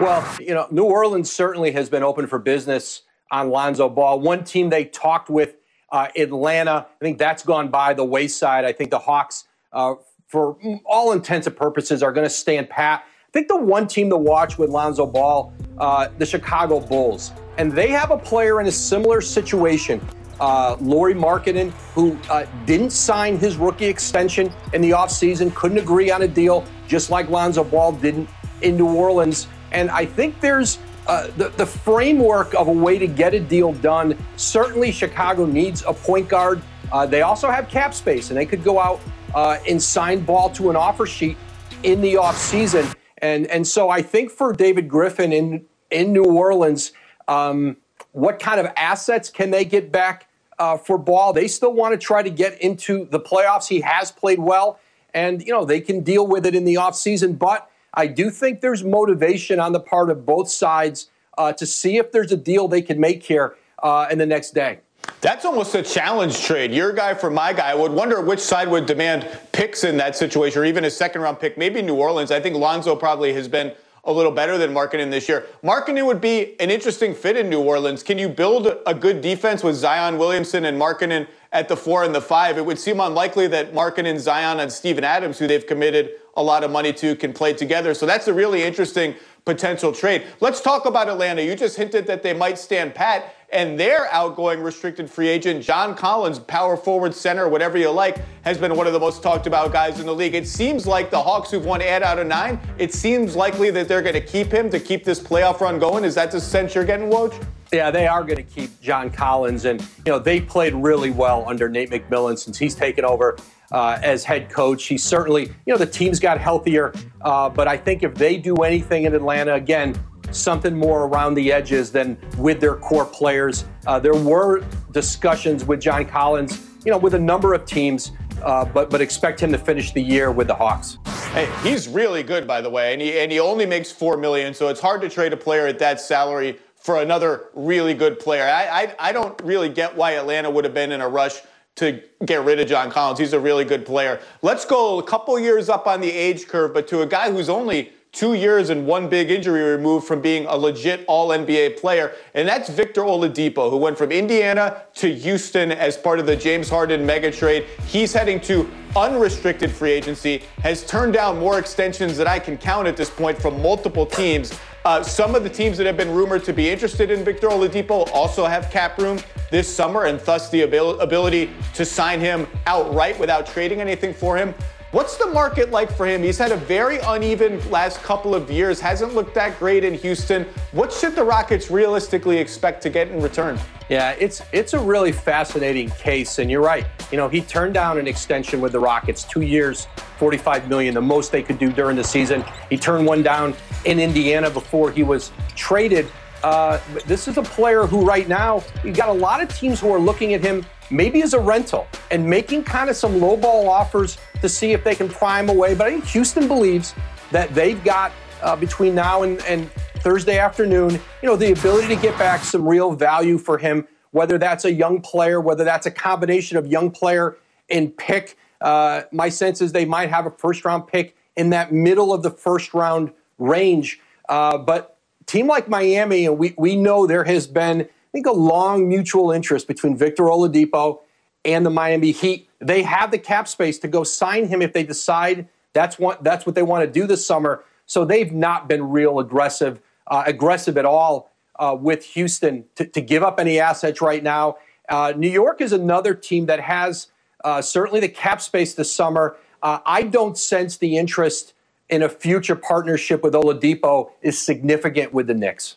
Well, 0.00 0.36
you 0.40 0.54
know, 0.54 0.66
New 0.70 0.84
Orleans 0.84 1.30
certainly 1.30 1.72
has 1.72 1.88
been 1.88 2.02
open 2.02 2.26
for 2.26 2.38
business 2.38 3.02
on 3.30 3.50
Lonzo 3.50 3.88
Ball. 3.88 4.20
One 4.20 4.44
team 4.44 4.70
they 4.70 4.84
talked 4.84 5.30
with, 5.30 5.56
uh, 5.90 6.08
Atlanta, 6.16 6.86
I 6.88 7.04
think 7.04 7.18
that's 7.18 7.44
gone 7.44 7.68
by 7.68 7.94
the 7.94 8.04
wayside. 8.04 8.64
I 8.64 8.72
think 8.72 8.90
the 8.90 8.98
Hawks, 8.98 9.44
uh, 9.72 9.94
for 10.26 10.56
all 10.84 11.12
intents 11.12 11.46
and 11.46 11.56
purposes, 11.56 12.02
are 12.02 12.12
going 12.12 12.26
to 12.26 12.30
stand 12.30 12.70
pat. 12.70 13.04
I 13.04 13.30
think 13.32 13.48
the 13.48 13.56
one 13.56 13.86
team 13.86 14.10
to 14.10 14.16
watch 14.16 14.58
with 14.58 14.70
Lonzo 14.70 15.06
Ball, 15.06 15.52
uh, 15.78 16.08
the 16.18 16.26
Chicago 16.26 16.80
Bulls, 16.80 17.32
and 17.58 17.72
they 17.72 17.88
have 17.88 18.10
a 18.10 18.18
player 18.18 18.60
in 18.60 18.66
a 18.66 18.72
similar 18.72 19.20
situation. 19.20 20.00
Uh, 20.42 20.76
Lauri 20.80 21.14
Markkanen, 21.14 21.70
who 21.94 22.18
uh, 22.28 22.46
didn't 22.66 22.90
sign 22.90 23.38
his 23.38 23.56
rookie 23.56 23.86
extension 23.86 24.52
in 24.72 24.82
the 24.82 24.90
offseason, 24.90 25.54
couldn't 25.54 25.78
agree 25.78 26.10
on 26.10 26.22
a 26.22 26.28
deal, 26.28 26.64
just 26.88 27.10
like 27.10 27.28
Lonzo 27.28 27.62
Ball 27.62 27.92
didn't 27.92 28.28
in 28.60 28.76
New 28.76 28.88
Orleans. 28.88 29.46
And 29.70 29.88
I 29.88 30.04
think 30.04 30.40
there's 30.40 30.80
uh, 31.06 31.28
the, 31.36 31.50
the 31.50 31.64
framework 31.64 32.54
of 32.54 32.66
a 32.66 32.72
way 32.72 32.98
to 32.98 33.06
get 33.06 33.34
a 33.34 33.38
deal 33.38 33.72
done. 33.74 34.18
Certainly, 34.36 34.90
Chicago 34.90 35.46
needs 35.46 35.84
a 35.86 35.92
point 35.92 36.28
guard. 36.28 36.60
Uh, 36.90 37.06
they 37.06 37.22
also 37.22 37.48
have 37.48 37.68
cap 37.68 37.94
space, 37.94 38.30
and 38.30 38.36
they 38.36 38.44
could 38.44 38.64
go 38.64 38.80
out 38.80 39.00
uh, 39.36 39.58
and 39.68 39.80
sign 39.80 40.24
ball 40.24 40.50
to 40.50 40.70
an 40.70 40.76
offer 40.76 41.06
sheet 41.06 41.36
in 41.84 42.00
the 42.00 42.14
offseason. 42.14 42.92
And, 43.18 43.46
and 43.46 43.64
so 43.64 43.90
I 43.90 44.02
think 44.02 44.32
for 44.32 44.52
David 44.52 44.88
Griffin 44.88 45.32
in, 45.32 45.66
in 45.92 46.12
New 46.12 46.24
Orleans, 46.24 46.90
um, 47.28 47.76
what 48.10 48.40
kind 48.40 48.58
of 48.58 48.66
assets 48.76 49.30
can 49.30 49.52
they 49.52 49.64
get 49.64 49.92
back 49.92 50.26
uh, 50.62 50.76
for 50.76 50.96
ball? 50.96 51.32
They 51.32 51.48
still 51.48 51.72
want 51.72 51.92
to 51.92 51.98
try 51.98 52.22
to 52.22 52.30
get 52.30 52.60
into 52.62 53.06
the 53.06 53.18
playoffs. 53.18 53.66
He 53.66 53.80
has 53.80 54.12
played 54.12 54.38
well, 54.38 54.78
and 55.12 55.42
you 55.42 55.52
know 55.52 55.64
they 55.64 55.80
can 55.80 56.00
deal 56.04 56.24
with 56.24 56.46
it 56.46 56.54
in 56.54 56.64
the 56.64 56.74
offseason, 56.74 57.36
but 57.36 57.68
I 57.94 58.06
do 58.06 58.30
think 58.30 58.60
there's 58.60 58.84
motivation 58.84 59.58
on 59.58 59.72
the 59.72 59.80
part 59.80 60.08
of 60.08 60.24
both 60.24 60.48
sides 60.48 61.10
uh, 61.36 61.52
to 61.54 61.66
see 61.66 61.98
if 61.98 62.12
there's 62.12 62.30
a 62.30 62.36
deal 62.36 62.68
they 62.68 62.80
can 62.80 63.00
make 63.00 63.24
here 63.24 63.56
uh, 63.82 64.06
in 64.10 64.18
the 64.18 64.26
next 64.26 64.52
day. 64.52 64.78
That's 65.20 65.44
almost 65.44 65.74
a 65.74 65.82
challenge 65.82 66.44
trade. 66.44 66.72
Your 66.72 66.92
guy 66.92 67.14
for 67.14 67.28
my 67.28 67.52
guy. 67.52 67.72
I 67.72 67.74
would 67.74 67.90
wonder 67.90 68.20
which 68.20 68.38
side 68.38 68.68
would 68.68 68.86
demand 68.86 69.26
picks 69.50 69.82
in 69.82 69.96
that 69.96 70.14
situation, 70.14 70.62
or 70.62 70.64
even 70.64 70.84
a 70.84 70.90
second 70.90 71.22
round 71.22 71.40
pick. 71.40 71.58
Maybe 71.58 71.82
New 71.82 71.96
Orleans. 71.96 72.30
I 72.30 72.38
think 72.38 72.54
Lonzo 72.54 72.94
probably 72.94 73.32
has 73.32 73.48
been 73.48 73.72
a 74.04 74.12
little 74.12 74.32
better 74.32 74.58
than 74.58 74.72
Markkanen 74.72 75.10
this 75.10 75.28
year. 75.28 75.46
Markkanen 75.62 76.04
would 76.06 76.20
be 76.20 76.58
an 76.60 76.70
interesting 76.70 77.14
fit 77.14 77.36
in 77.36 77.48
New 77.48 77.60
Orleans. 77.60 78.02
Can 78.02 78.18
you 78.18 78.28
build 78.28 78.66
a 78.84 78.94
good 78.94 79.20
defense 79.20 79.62
with 79.62 79.76
Zion 79.76 80.18
Williamson 80.18 80.64
and 80.64 80.80
Markkanen 80.80 81.28
at 81.52 81.68
the 81.68 81.76
four 81.76 82.02
and 82.02 82.12
the 82.12 82.20
five? 82.20 82.58
It 82.58 82.66
would 82.66 82.80
seem 82.80 82.98
unlikely 82.98 83.46
that 83.48 83.72
Markkanen, 83.72 84.18
Zion, 84.18 84.58
and 84.58 84.72
Steven 84.72 85.04
Adams, 85.04 85.38
who 85.38 85.46
they've 85.46 85.66
committed 85.66 86.14
a 86.36 86.42
lot 86.42 86.64
of 86.64 86.70
money 86.72 86.92
to, 86.94 87.14
can 87.14 87.32
play 87.32 87.52
together. 87.52 87.94
So 87.94 88.04
that's 88.04 88.26
a 88.26 88.34
really 88.34 88.64
interesting 88.64 89.14
potential 89.44 89.92
trade. 89.92 90.24
Let's 90.40 90.60
talk 90.60 90.86
about 90.86 91.08
Atlanta. 91.08 91.42
You 91.42 91.54
just 91.54 91.76
hinted 91.76 92.06
that 92.06 92.24
they 92.24 92.32
might 92.32 92.58
stand 92.58 92.94
pat 92.94 93.36
and 93.52 93.78
their 93.78 94.12
outgoing 94.12 94.60
restricted 94.62 95.10
free 95.10 95.28
agent, 95.28 95.62
John 95.62 95.94
Collins, 95.94 96.38
power 96.38 96.76
forward 96.76 97.14
center, 97.14 97.48
whatever 97.48 97.76
you 97.76 97.90
like, 97.90 98.18
has 98.42 98.58
been 98.58 98.74
one 98.74 98.86
of 98.86 98.92
the 98.92 99.00
most 99.00 99.22
talked 99.22 99.46
about 99.46 99.72
guys 99.72 100.00
in 100.00 100.06
the 100.06 100.14
league. 100.14 100.34
It 100.34 100.48
seems 100.48 100.86
like 100.86 101.10
the 101.10 101.22
Hawks, 101.22 101.50
who've 101.50 101.64
won 101.64 101.82
eight 101.82 102.02
out 102.02 102.18
of 102.18 102.26
nine, 102.26 102.58
it 102.78 102.94
seems 102.94 103.36
likely 103.36 103.70
that 103.70 103.88
they're 103.88 104.02
going 104.02 104.14
to 104.14 104.20
keep 104.20 104.50
him 104.50 104.70
to 104.70 104.80
keep 104.80 105.04
this 105.04 105.20
playoff 105.20 105.60
run 105.60 105.78
going. 105.78 106.04
Is 106.04 106.14
that 106.14 106.30
the 106.30 106.40
sense 106.40 106.74
you're 106.74 106.84
getting, 106.84 107.10
Woj? 107.10 107.34
Yeah, 107.72 107.90
they 107.90 108.06
are 108.06 108.22
going 108.22 108.36
to 108.36 108.42
keep 108.42 108.80
John 108.80 109.10
Collins, 109.10 109.64
and 109.64 109.80
you 109.80 110.12
know 110.12 110.18
they 110.18 110.40
played 110.40 110.74
really 110.74 111.10
well 111.10 111.48
under 111.48 111.70
Nate 111.70 111.90
McMillan 111.90 112.38
since 112.38 112.58
he's 112.58 112.74
taken 112.74 113.04
over 113.04 113.38
uh, 113.70 113.98
as 114.02 114.24
head 114.24 114.50
coach. 114.50 114.84
He 114.84 114.98
certainly, 114.98 115.44
you 115.64 115.72
know, 115.72 115.78
the 115.78 115.86
team's 115.86 116.20
got 116.20 116.38
healthier, 116.38 116.92
uh, 117.22 117.48
but 117.48 117.68
I 117.68 117.78
think 117.78 118.02
if 118.02 118.14
they 118.14 118.36
do 118.36 118.56
anything 118.56 119.04
in 119.04 119.14
Atlanta 119.14 119.54
again, 119.54 119.98
something 120.32 120.76
more 120.76 121.04
around 121.04 121.34
the 121.34 121.52
edges 121.52 121.92
than 121.92 122.16
with 122.38 122.60
their 122.60 122.76
core 122.76 123.04
players. 123.04 123.64
Uh, 123.86 123.98
there 123.98 124.14
were 124.14 124.64
discussions 124.92 125.64
with 125.64 125.80
John 125.80 126.04
Collins, 126.04 126.68
you 126.84 126.90
know, 126.90 126.98
with 126.98 127.14
a 127.14 127.18
number 127.18 127.54
of 127.54 127.64
teams, 127.64 128.12
uh, 128.42 128.64
but 128.64 128.90
but 128.90 129.00
expect 129.00 129.40
him 129.40 129.52
to 129.52 129.58
finish 129.58 129.92
the 129.92 130.00
year 130.00 130.32
with 130.32 130.46
the 130.48 130.54
Hawks. 130.54 130.98
Hey, 131.32 131.48
he's 131.62 131.88
really 131.88 132.22
good, 132.22 132.46
by 132.46 132.60
the 132.60 132.70
way, 132.70 132.92
and 132.92 133.00
he 133.00 133.18
and 133.18 133.30
he 133.30 133.40
only 133.40 133.66
makes 133.66 133.92
four 133.92 134.16
million, 134.16 134.54
so 134.54 134.68
it's 134.68 134.80
hard 134.80 135.00
to 135.02 135.08
trade 135.08 135.32
a 135.32 135.36
player 135.36 135.66
at 135.66 135.78
that 135.78 136.00
salary 136.00 136.58
for 136.76 137.00
another 137.00 137.44
really 137.54 137.94
good 137.94 138.18
player. 138.18 138.44
I 138.44 138.82
I, 138.82 138.94
I 138.98 139.12
don't 139.12 139.40
really 139.42 139.68
get 139.68 139.96
why 139.96 140.12
Atlanta 140.12 140.50
would 140.50 140.64
have 140.64 140.74
been 140.74 140.92
in 140.92 141.00
a 141.00 141.08
rush 141.08 141.40
to 141.76 142.02
get 142.24 142.44
rid 142.44 142.60
of 142.60 142.68
John 142.68 142.90
Collins. 142.90 143.18
He's 143.18 143.32
a 143.32 143.40
really 143.40 143.64
good 143.64 143.86
player. 143.86 144.20
Let's 144.42 144.64
go 144.64 144.98
a 144.98 145.02
couple 145.02 145.38
years 145.38 145.68
up 145.68 145.86
on 145.86 146.00
the 146.00 146.10
age 146.10 146.46
curve, 146.46 146.74
but 146.74 146.86
to 146.88 147.00
a 147.00 147.06
guy 147.06 147.30
who's 147.30 147.48
only 147.48 147.92
two 148.12 148.34
years 148.34 148.68
and 148.68 148.86
one 148.86 149.08
big 149.08 149.30
injury 149.30 149.62
removed 149.62 150.06
from 150.06 150.20
being 150.20 150.44
a 150.46 150.54
legit 150.54 151.02
all 151.08 151.30
NBA 151.30 151.80
player, 151.80 152.12
and 152.34 152.46
that's 152.46 152.68
Victor 152.68 153.00
Oladipo, 153.00 153.70
who 153.70 153.78
went 153.78 153.96
from 153.96 154.12
Indiana 154.12 154.82
to 154.96 155.12
Houston 155.12 155.72
as 155.72 155.96
part 155.96 156.18
of 156.20 156.26
the 156.26 156.36
James 156.36 156.68
Harden 156.68 157.04
mega 157.06 157.30
trade. 157.30 157.64
He's 157.86 158.12
heading 158.12 158.38
to 158.42 158.70
unrestricted 158.94 159.70
free 159.70 159.92
agency, 159.92 160.42
has 160.62 160.86
turned 160.86 161.14
down 161.14 161.38
more 161.38 161.58
extensions 161.58 162.18
that 162.18 162.26
I 162.26 162.38
can 162.38 162.58
count 162.58 162.86
at 162.86 162.98
this 162.98 163.08
point 163.08 163.40
from 163.40 163.60
multiple 163.62 164.04
teams. 164.04 164.56
Uh, 164.84 165.02
some 165.02 165.34
of 165.34 165.42
the 165.42 165.50
teams 165.50 165.78
that 165.78 165.86
have 165.86 165.96
been 165.96 166.10
rumored 166.10 166.44
to 166.44 166.52
be 166.52 166.68
interested 166.68 167.10
in 167.10 167.24
Victor 167.24 167.48
Oladipo 167.48 168.10
also 168.12 168.44
have 168.44 168.70
cap 168.70 168.98
room 168.98 169.18
this 169.50 169.74
summer 169.74 170.04
and 170.04 170.20
thus 170.20 170.50
the 170.50 170.62
abil- 170.62 171.00
ability 171.00 171.50
to 171.72 171.84
sign 171.84 172.20
him 172.20 172.46
outright 172.66 173.18
without 173.18 173.46
trading 173.46 173.80
anything 173.80 174.12
for 174.12 174.36
him. 174.36 174.54
What's 174.92 175.16
the 175.16 175.28
market 175.28 175.70
like 175.70 175.90
for 175.90 176.04
him? 176.06 176.22
He's 176.22 176.36
had 176.36 176.52
a 176.52 176.56
very 176.58 176.98
uneven 176.98 177.58
last 177.70 178.02
couple 178.02 178.34
of 178.34 178.50
years, 178.50 178.78
hasn't 178.78 179.14
looked 179.14 179.34
that 179.36 179.58
great 179.58 179.84
in 179.84 179.94
Houston. 179.94 180.44
What 180.72 180.92
should 180.92 181.16
the 181.16 181.24
Rockets 181.24 181.70
realistically 181.70 182.36
expect 182.36 182.82
to 182.82 182.90
get 182.90 183.08
in 183.08 183.22
return? 183.22 183.58
Yeah, 183.88 184.10
it's 184.18 184.42
it's 184.52 184.74
a 184.74 184.78
really 184.78 185.10
fascinating 185.10 185.88
case, 185.92 186.38
and 186.38 186.50
you're 186.50 186.60
right. 186.60 186.84
You 187.10 187.16
know, 187.16 187.26
he 187.26 187.40
turned 187.40 187.72
down 187.72 187.96
an 187.96 188.06
extension 188.06 188.60
with 188.60 188.72
the 188.72 188.80
Rockets, 188.80 189.24
two 189.24 189.40
years, 189.40 189.88
45 190.18 190.68
million, 190.68 190.92
the 190.92 191.00
most 191.00 191.32
they 191.32 191.42
could 191.42 191.58
do 191.58 191.72
during 191.72 191.96
the 191.96 192.04
season. 192.04 192.44
He 192.68 192.76
turned 192.76 193.06
one 193.06 193.22
down 193.22 193.54
in 193.86 193.98
Indiana 193.98 194.50
before 194.50 194.90
he 194.90 195.04
was 195.04 195.32
traded. 195.56 196.06
Uh, 196.42 196.80
this 197.06 197.28
is 197.28 197.38
a 197.38 197.42
player 197.42 197.86
who, 197.86 198.04
right 198.04 198.28
now, 198.28 198.62
you 198.84 198.92
got 198.92 199.08
a 199.08 199.12
lot 199.12 199.42
of 199.42 199.54
teams 199.54 199.80
who 199.80 199.92
are 199.92 199.98
looking 199.98 200.34
at 200.34 200.40
him 200.40 200.64
maybe 200.90 201.22
as 201.22 201.34
a 201.34 201.40
rental 201.40 201.86
and 202.10 202.24
making 202.28 202.64
kind 202.64 202.90
of 202.90 202.96
some 202.96 203.14
lowball 203.14 203.68
offers 203.68 204.18
to 204.40 204.48
see 204.48 204.72
if 204.72 204.84
they 204.84 204.94
can 204.94 205.08
pry 205.08 205.40
him 205.40 205.48
away. 205.48 205.74
But 205.74 205.86
I 205.86 205.90
think 205.90 206.04
Houston 206.06 206.48
believes 206.48 206.94
that 207.30 207.54
they've 207.54 207.82
got 207.84 208.12
uh, 208.42 208.56
between 208.56 208.94
now 208.94 209.22
and, 209.22 209.40
and 209.44 209.70
Thursday 210.02 210.38
afternoon, 210.38 210.90
you 211.22 211.28
know, 211.28 211.36
the 211.36 211.52
ability 211.52 211.88
to 211.94 212.00
get 212.00 212.18
back 212.18 212.42
some 212.42 212.68
real 212.68 212.92
value 212.92 213.38
for 213.38 213.56
him, 213.56 213.86
whether 214.10 214.36
that's 214.36 214.64
a 214.64 214.72
young 214.72 215.00
player, 215.00 215.40
whether 215.40 215.64
that's 215.64 215.86
a 215.86 215.90
combination 215.90 216.56
of 216.56 216.66
young 216.66 216.90
player 216.90 217.36
and 217.70 217.96
pick. 217.96 218.36
Uh, 218.60 219.02
my 219.12 219.28
sense 219.28 219.60
is 219.60 219.72
they 219.72 219.84
might 219.84 220.10
have 220.10 220.26
a 220.26 220.30
first 220.30 220.64
round 220.64 220.86
pick 220.88 221.16
in 221.36 221.50
that 221.50 221.72
middle 221.72 222.12
of 222.12 222.22
the 222.22 222.30
first 222.30 222.74
round 222.74 223.12
range. 223.38 224.00
Uh, 224.28 224.58
but 224.58 224.91
team 225.26 225.46
like 225.46 225.68
Miami, 225.68 226.26
and 226.26 226.38
we, 226.38 226.54
we 226.56 226.76
know 226.76 227.06
there 227.06 227.24
has 227.24 227.46
been, 227.46 227.82
I 227.82 228.10
think, 228.12 228.26
a 228.26 228.32
long 228.32 228.88
mutual 228.88 229.30
interest 229.30 229.66
between 229.66 229.96
Victor 229.96 230.24
Oladipo 230.24 231.00
and 231.44 231.66
the 231.66 231.70
Miami 231.70 232.12
Heat 232.12 232.48
they 232.62 232.82
have 232.82 233.10
the 233.10 233.18
cap 233.18 233.48
space 233.48 233.78
to 233.80 233.88
go 233.88 234.04
sign 234.04 234.46
him 234.46 234.62
if 234.62 234.72
they 234.72 234.84
decide 234.84 235.48
that's 235.72 235.98
what 235.98 236.22
that's 236.22 236.46
what 236.46 236.54
they 236.54 236.62
want 236.62 236.84
to 236.84 236.90
do 236.90 237.06
this 237.06 237.26
summer. 237.26 237.64
So 237.86 238.04
they've 238.04 238.32
not 238.32 238.68
been 238.68 238.90
real 238.90 239.18
aggressive, 239.18 239.80
uh, 240.06 240.22
aggressive 240.26 240.78
at 240.78 240.84
all 240.84 241.30
uh, 241.58 241.76
with 241.78 242.04
Houston 242.06 242.64
to, 242.76 242.86
to, 242.86 243.00
give 243.00 243.22
up 243.22 243.40
any 243.40 243.58
assets 243.58 244.00
right 244.00 244.22
now. 244.22 244.56
Uh, 244.88 245.12
New 245.16 245.28
York 245.28 245.60
is 245.60 245.72
another 245.72 246.14
team 246.14 246.46
that 246.46 246.60
has 246.60 247.08
uh, 247.44 247.60
certainly 247.60 248.00
the 248.00 248.08
cap 248.08 248.40
space 248.40 248.74
this 248.74 248.92
summer. 248.92 249.36
Uh, 249.62 249.80
I 249.84 250.02
don't 250.02 250.38
sense 250.38 250.76
the 250.76 250.96
interest 250.96 251.54
in 251.88 252.02
a 252.02 252.08
future 252.08 252.56
partnership 252.56 253.22
with 253.22 253.34
Oladipo 253.34 254.10
is 254.22 254.40
significant 254.40 255.12
with 255.12 255.26
the 255.26 255.34
Knicks. 255.34 255.76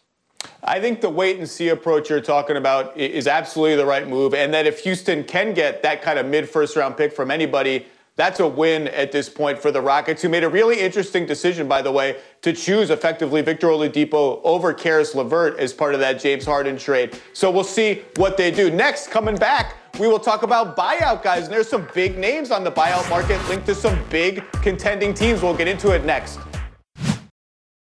I 0.64 0.80
think 0.80 1.02
the 1.02 1.10
wait 1.10 1.38
and 1.38 1.50
see 1.50 1.70
approach 1.70 2.10
you're 2.10 2.22
talking 2.22 2.58
about 2.58 2.96
is 2.98 3.28
absolutely 3.28 3.76
the 3.78 3.86
right 3.86 4.08
move. 4.08 4.34
And 4.34 4.54
that 4.54 4.66
if 4.66 4.80
Houston 4.80 5.24
can 5.24 5.54
get 5.54 5.84
that 5.84 6.02
kind 6.02 6.20
of 6.20 6.26
mid 6.26 6.50
first 6.50 6.76
round 6.76 6.98
pick 6.98 7.14
from 7.14 7.32
anybody, 7.32 7.88
that's 8.16 8.40
a 8.40 8.48
win 8.48 8.88
at 8.90 9.12
this 9.12 9.28
point 9.28 9.60
for 9.60 9.72
the 9.72 9.82
Rockets, 9.82 10.22
who 10.22 10.30
made 10.30 10.46
a 10.46 10.50
really 10.50 10.80
interesting 10.80 11.26
decision, 11.26 11.68
by 11.68 11.82
the 11.82 11.92
way, 11.92 12.18
to 12.44 12.54
choose 12.54 12.90
effectively 12.90 13.42
Victor 13.42 13.68
Oladipo 13.68 14.40
over 14.44 14.74
Caris 14.74 15.14
LeVert 15.14 15.60
as 15.60 15.74
part 15.74 15.94
of 15.94 16.00
that 16.00 16.22
James 16.22 16.46
Harden 16.46 16.78
trade. 16.78 17.20
So 17.34 17.52
we'll 17.52 17.66
see 17.66 18.04
what 18.16 18.38
they 18.38 18.52
do. 18.52 18.72
Next, 18.72 19.10
coming 19.10 19.36
back, 19.36 19.76
we 20.00 20.08
will 20.08 20.20
talk 20.20 20.44
about 20.44 20.76
buyout 20.76 21.24
guys. 21.24 21.46
And 21.46 21.54
there's 21.54 21.70
some 21.70 21.88
big 21.94 22.18
names 22.18 22.52
on 22.52 22.64
the 22.64 22.72
buyout 22.72 23.10
market 23.10 23.44
linked 23.48 23.66
to 23.68 23.76
some 23.76 24.00
big 24.10 24.44
contending 24.62 25.14
teams. 25.14 25.42
We'll 25.42 25.56
get 25.56 25.68
into 25.68 25.92
it 25.92 26.06
next. 26.06 26.40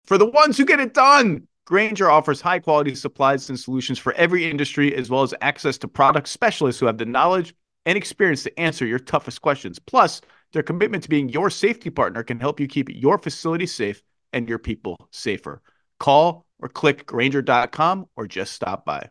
For 0.04 0.18
the 0.18 0.26
ones 0.26 0.56
who 0.56 0.64
get 0.64 0.80
it 0.80 0.94
done. 0.94 1.48
Grainger 1.66 2.10
offers 2.10 2.42
high 2.42 2.58
quality 2.58 2.94
supplies 2.94 3.48
and 3.48 3.58
solutions 3.58 3.98
for 3.98 4.12
every 4.14 4.50
industry, 4.50 4.94
as 4.94 5.08
well 5.08 5.22
as 5.22 5.32
access 5.40 5.78
to 5.78 5.88
product 5.88 6.28
specialists 6.28 6.78
who 6.78 6.84
have 6.84 6.98
the 6.98 7.06
knowledge 7.06 7.54
and 7.86 7.96
experience 7.96 8.42
to 8.42 8.60
answer 8.60 8.84
your 8.84 8.98
toughest 8.98 9.40
questions. 9.40 9.78
Plus, 9.78 10.20
Their 10.54 10.62
commitment 10.62 11.02
to 11.02 11.08
being 11.08 11.28
your 11.28 11.50
safety 11.50 11.90
partner 11.90 12.22
can 12.22 12.38
help 12.38 12.60
you 12.60 12.68
keep 12.68 12.88
your 12.88 13.18
facility 13.18 13.66
safe 13.66 14.02
and 14.32 14.48
your 14.48 14.60
people 14.60 14.96
safer. 15.10 15.60
Call 15.98 16.46
or 16.60 16.68
click 16.68 17.06
Grainger.com 17.06 18.06
or 18.16 18.28
just 18.28 18.52
stop 18.52 18.84
by. 18.84 19.10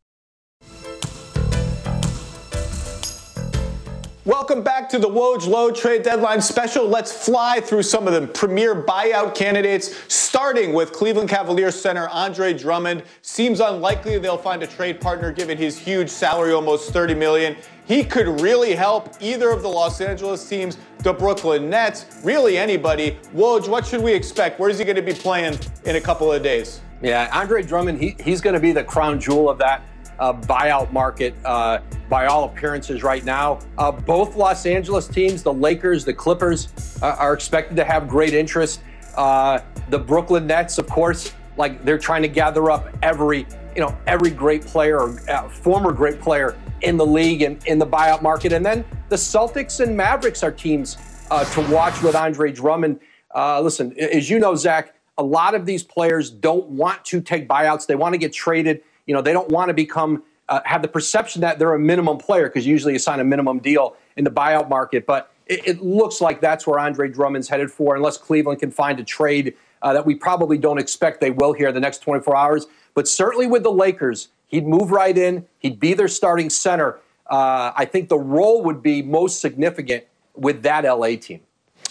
Welcome 4.51 4.65
back 4.65 4.89
to 4.89 4.99
the 4.99 5.07
Woj 5.07 5.47
Low 5.47 5.71
Trade 5.71 6.03
Deadline 6.03 6.41
Special. 6.41 6.85
Let's 6.85 7.25
fly 7.25 7.61
through 7.61 7.83
some 7.83 8.05
of 8.05 8.11
the 8.11 8.27
premier 8.27 8.75
buyout 8.75 9.33
candidates, 9.33 9.95
starting 10.13 10.73
with 10.73 10.91
Cleveland 10.91 11.29
Cavaliers 11.29 11.79
center 11.79 12.09
Andre 12.09 12.53
Drummond. 12.53 13.03
Seems 13.21 13.61
unlikely 13.61 14.19
they'll 14.19 14.37
find 14.37 14.61
a 14.61 14.67
trade 14.67 14.99
partner 14.99 15.31
given 15.31 15.57
his 15.57 15.79
huge 15.79 16.09
salary, 16.09 16.51
almost 16.51 16.91
30 16.91 17.13
million. 17.13 17.55
He 17.85 18.03
could 18.03 18.41
really 18.41 18.75
help 18.75 19.15
either 19.21 19.51
of 19.51 19.61
the 19.61 19.69
Los 19.69 20.01
Angeles 20.01 20.45
teams, 20.49 20.77
the 20.97 21.13
Brooklyn 21.13 21.69
Nets, 21.69 22.19
really 22.21 22.57
anybody. 22.57 23.17
Woj, 23.33 23.69
what 23.69 23.87
should 23.87 24.01
we 24.01 24.13
expect? 24.13 24.59
Where's 24.59 24.77
he 24.77 24.83
going 24.83 24.97
to 24.97 25.01
be 25.01 25.13
playing 25.13 25.57
in 25.85 25.95
a 25.95 26.01
couple 26.01 26.29
of 26.29 26.43
days? 26.43 26.81
Yeah, 27.01 27.29
Andre 27.31 27.63
Drummond, 27.63 28.01
he, 28.01 28.17
he's 28.19 28.41
going 28.41 28.55
to 28.55 28.59
be 28.59 28.73
the 28.73 28.83
crown 28.83 29.17
jewel 29.17 29.49
of 29.49 29.57
that 29.59 29.81
uh, 30.21 30.31
buyout 30.31 30.91
market 30.93 31.33
uh, 31.43 31.79
by 32.07 32.27
all 32.27 32.45
appearances 32.45 33.03
right 33.03 33.25
now. 33.25 33.59
Uh, 33.77 33.91
both 33.91 34.35
Los 34.35 34.65
Angeles 34.65 35.07
teams, 35.07 35.41
the 35.41 35.51
Lakers, 35.51 36.05
the 36.05 36.13
Clippers, 36.13 36.69
uh, 37.01 37.15
are 37.17 37.33
expected 37.33 37.75
to 37.75 37.83
have 37.83 38.07
great 38.07 38.33
interest. 38.33 38.81
Uh, 39.17 39.59
the 39.89 39.97
Brooklyn 39.97 40.45
Nets, 40.47 40.77
of 40.77 40.87
course, 40.87 41.33
like 41.57 41.83
they're 41.83 41.97
trying 41.97 42.21
to 42.21 42.27
gather 42.27 42.71
up 42.71 42.87
every 43.01 43.45
you 43.75 43.81
know 43.81 43.97
every 44.05 44.29
great 44.29 44.65
player 44.65 44.99
or 44.99 45.29
uh, 45.29 45.49
former 45.49 45.91
great 45.91 46.21
player 46.21 46.55
in 46.81 46.97
the 46.97 47.05
league 47.05 47.41
and 47.41 47.65
in 47.65 47.79
the 47.79 47.87
buyout 47.87 48.21
market. 48.21 48.53
And 48.53 48.65
then 48.65 48.85
the 49.09 49.15
Celtics 49.15 49.79
and 49.79 49.97
Mavericks 49.97 50.43
are 50.43 50.51
teams 50.51 50.97
to 51.29 51.67
watch 51.69 52.01
with 52.03 52.15
Andre 52.15 52.51
Drummond. 52.51 52.99
listen, 53.35 53.97
as 53.97 54.29
you 54.29 54.39
know, 54.39 54.53
Zach, 54.55 54.93
a 55.17 55.23
lot 55.23 55.55
of 55.55 55.65
these 55.65 55.83
players 55.83 56.29
don't 56.29 56.67
want 56.67 57.03
to 57.05 57.21
take 57.21 57.47
buyouts. 57.47 57.87
They 57.87 57.95
want 57.95 58.13
to 58.13 58.17
get 58.17 58.33
traded 58.33 58.81
you 59.05 59.13
know, 59.13 59.21
they 59.21 59.33
don't 59.33 59.49
want 59.49 59.69
to 59.69 59.73
become 59.73 60.23
uh, 60.51 60.59
have 60.65 60.81
the 60.81 60.87
perception 60.87 61.41
that 61.41 61.57
they're 61.57 61.73
a 61.73 61.79
minimum 61.79 62.17
player 62.17 62.47
because 62.47 62.67
usually 62.67 62.93
you 62.93 62.99
sign 62.99 63.19
a 63.21 63.23
minimum 63.23 63.59
deal 63.59 63.95
in 64.17 64.25
the 64.25 64.29
buyout 64.29 64.67
market. 64.67 65.05
But 65.05 65.31
it, 65.47 65.65
it, 65.65 65.81
looks 65.81 66.19
like 66.19 66.41
that's 66.41 66.67
where 66.67 66.77
Andre 66.77 67.09
Drummond's 67.09 67.47
headed 67.47 67.71
for, 67.71 67.95
unless 67.95 68.17
Cleveland 68.17 68.59
can 68.59 68.69
find 68.69 68.99
a 68.99 69.03
trade 69.03 69.55
uh, 69.81 69.93
that 69.93 70.05
we 70.05 70.13
probably 70.13 70.57
don't 70.57 70.77
expect 70.77 71.21
they 71.21 71.31
will 71.31 71.53
here 71.53 71.69
in 71.69 71.73
the 71.73 71.79
next 71.79 71.99
24 71.99 72.35
hours. 72.35 72.67
But 72.93 73.07
certainly 73.07 73.47
with 73.47 73.63
the 73.63 73.71
Lakers, 73.71 74.27
he'd 74.47 74.67
move 74.67 74.91
right 74.91 75.17
in. 75.17 75.45
He'd 75.59 75.79
be 75.79 75.93
their 75.93 76.09
starting 76.09 76.49
center. 76.49 76.99
Uh, 77.27 77.71
I 77.75 77.85
think 77.85 78.09
the 78.09 78.19
role 78.19 78.61
would 78.63 78.83
be 78.83 79.01
most 79.01 79.39
significant 79.39 80.03
with 80.35 80.63
that 80.63 80.83
LA 80.83 81.15
team. 81.15 81.39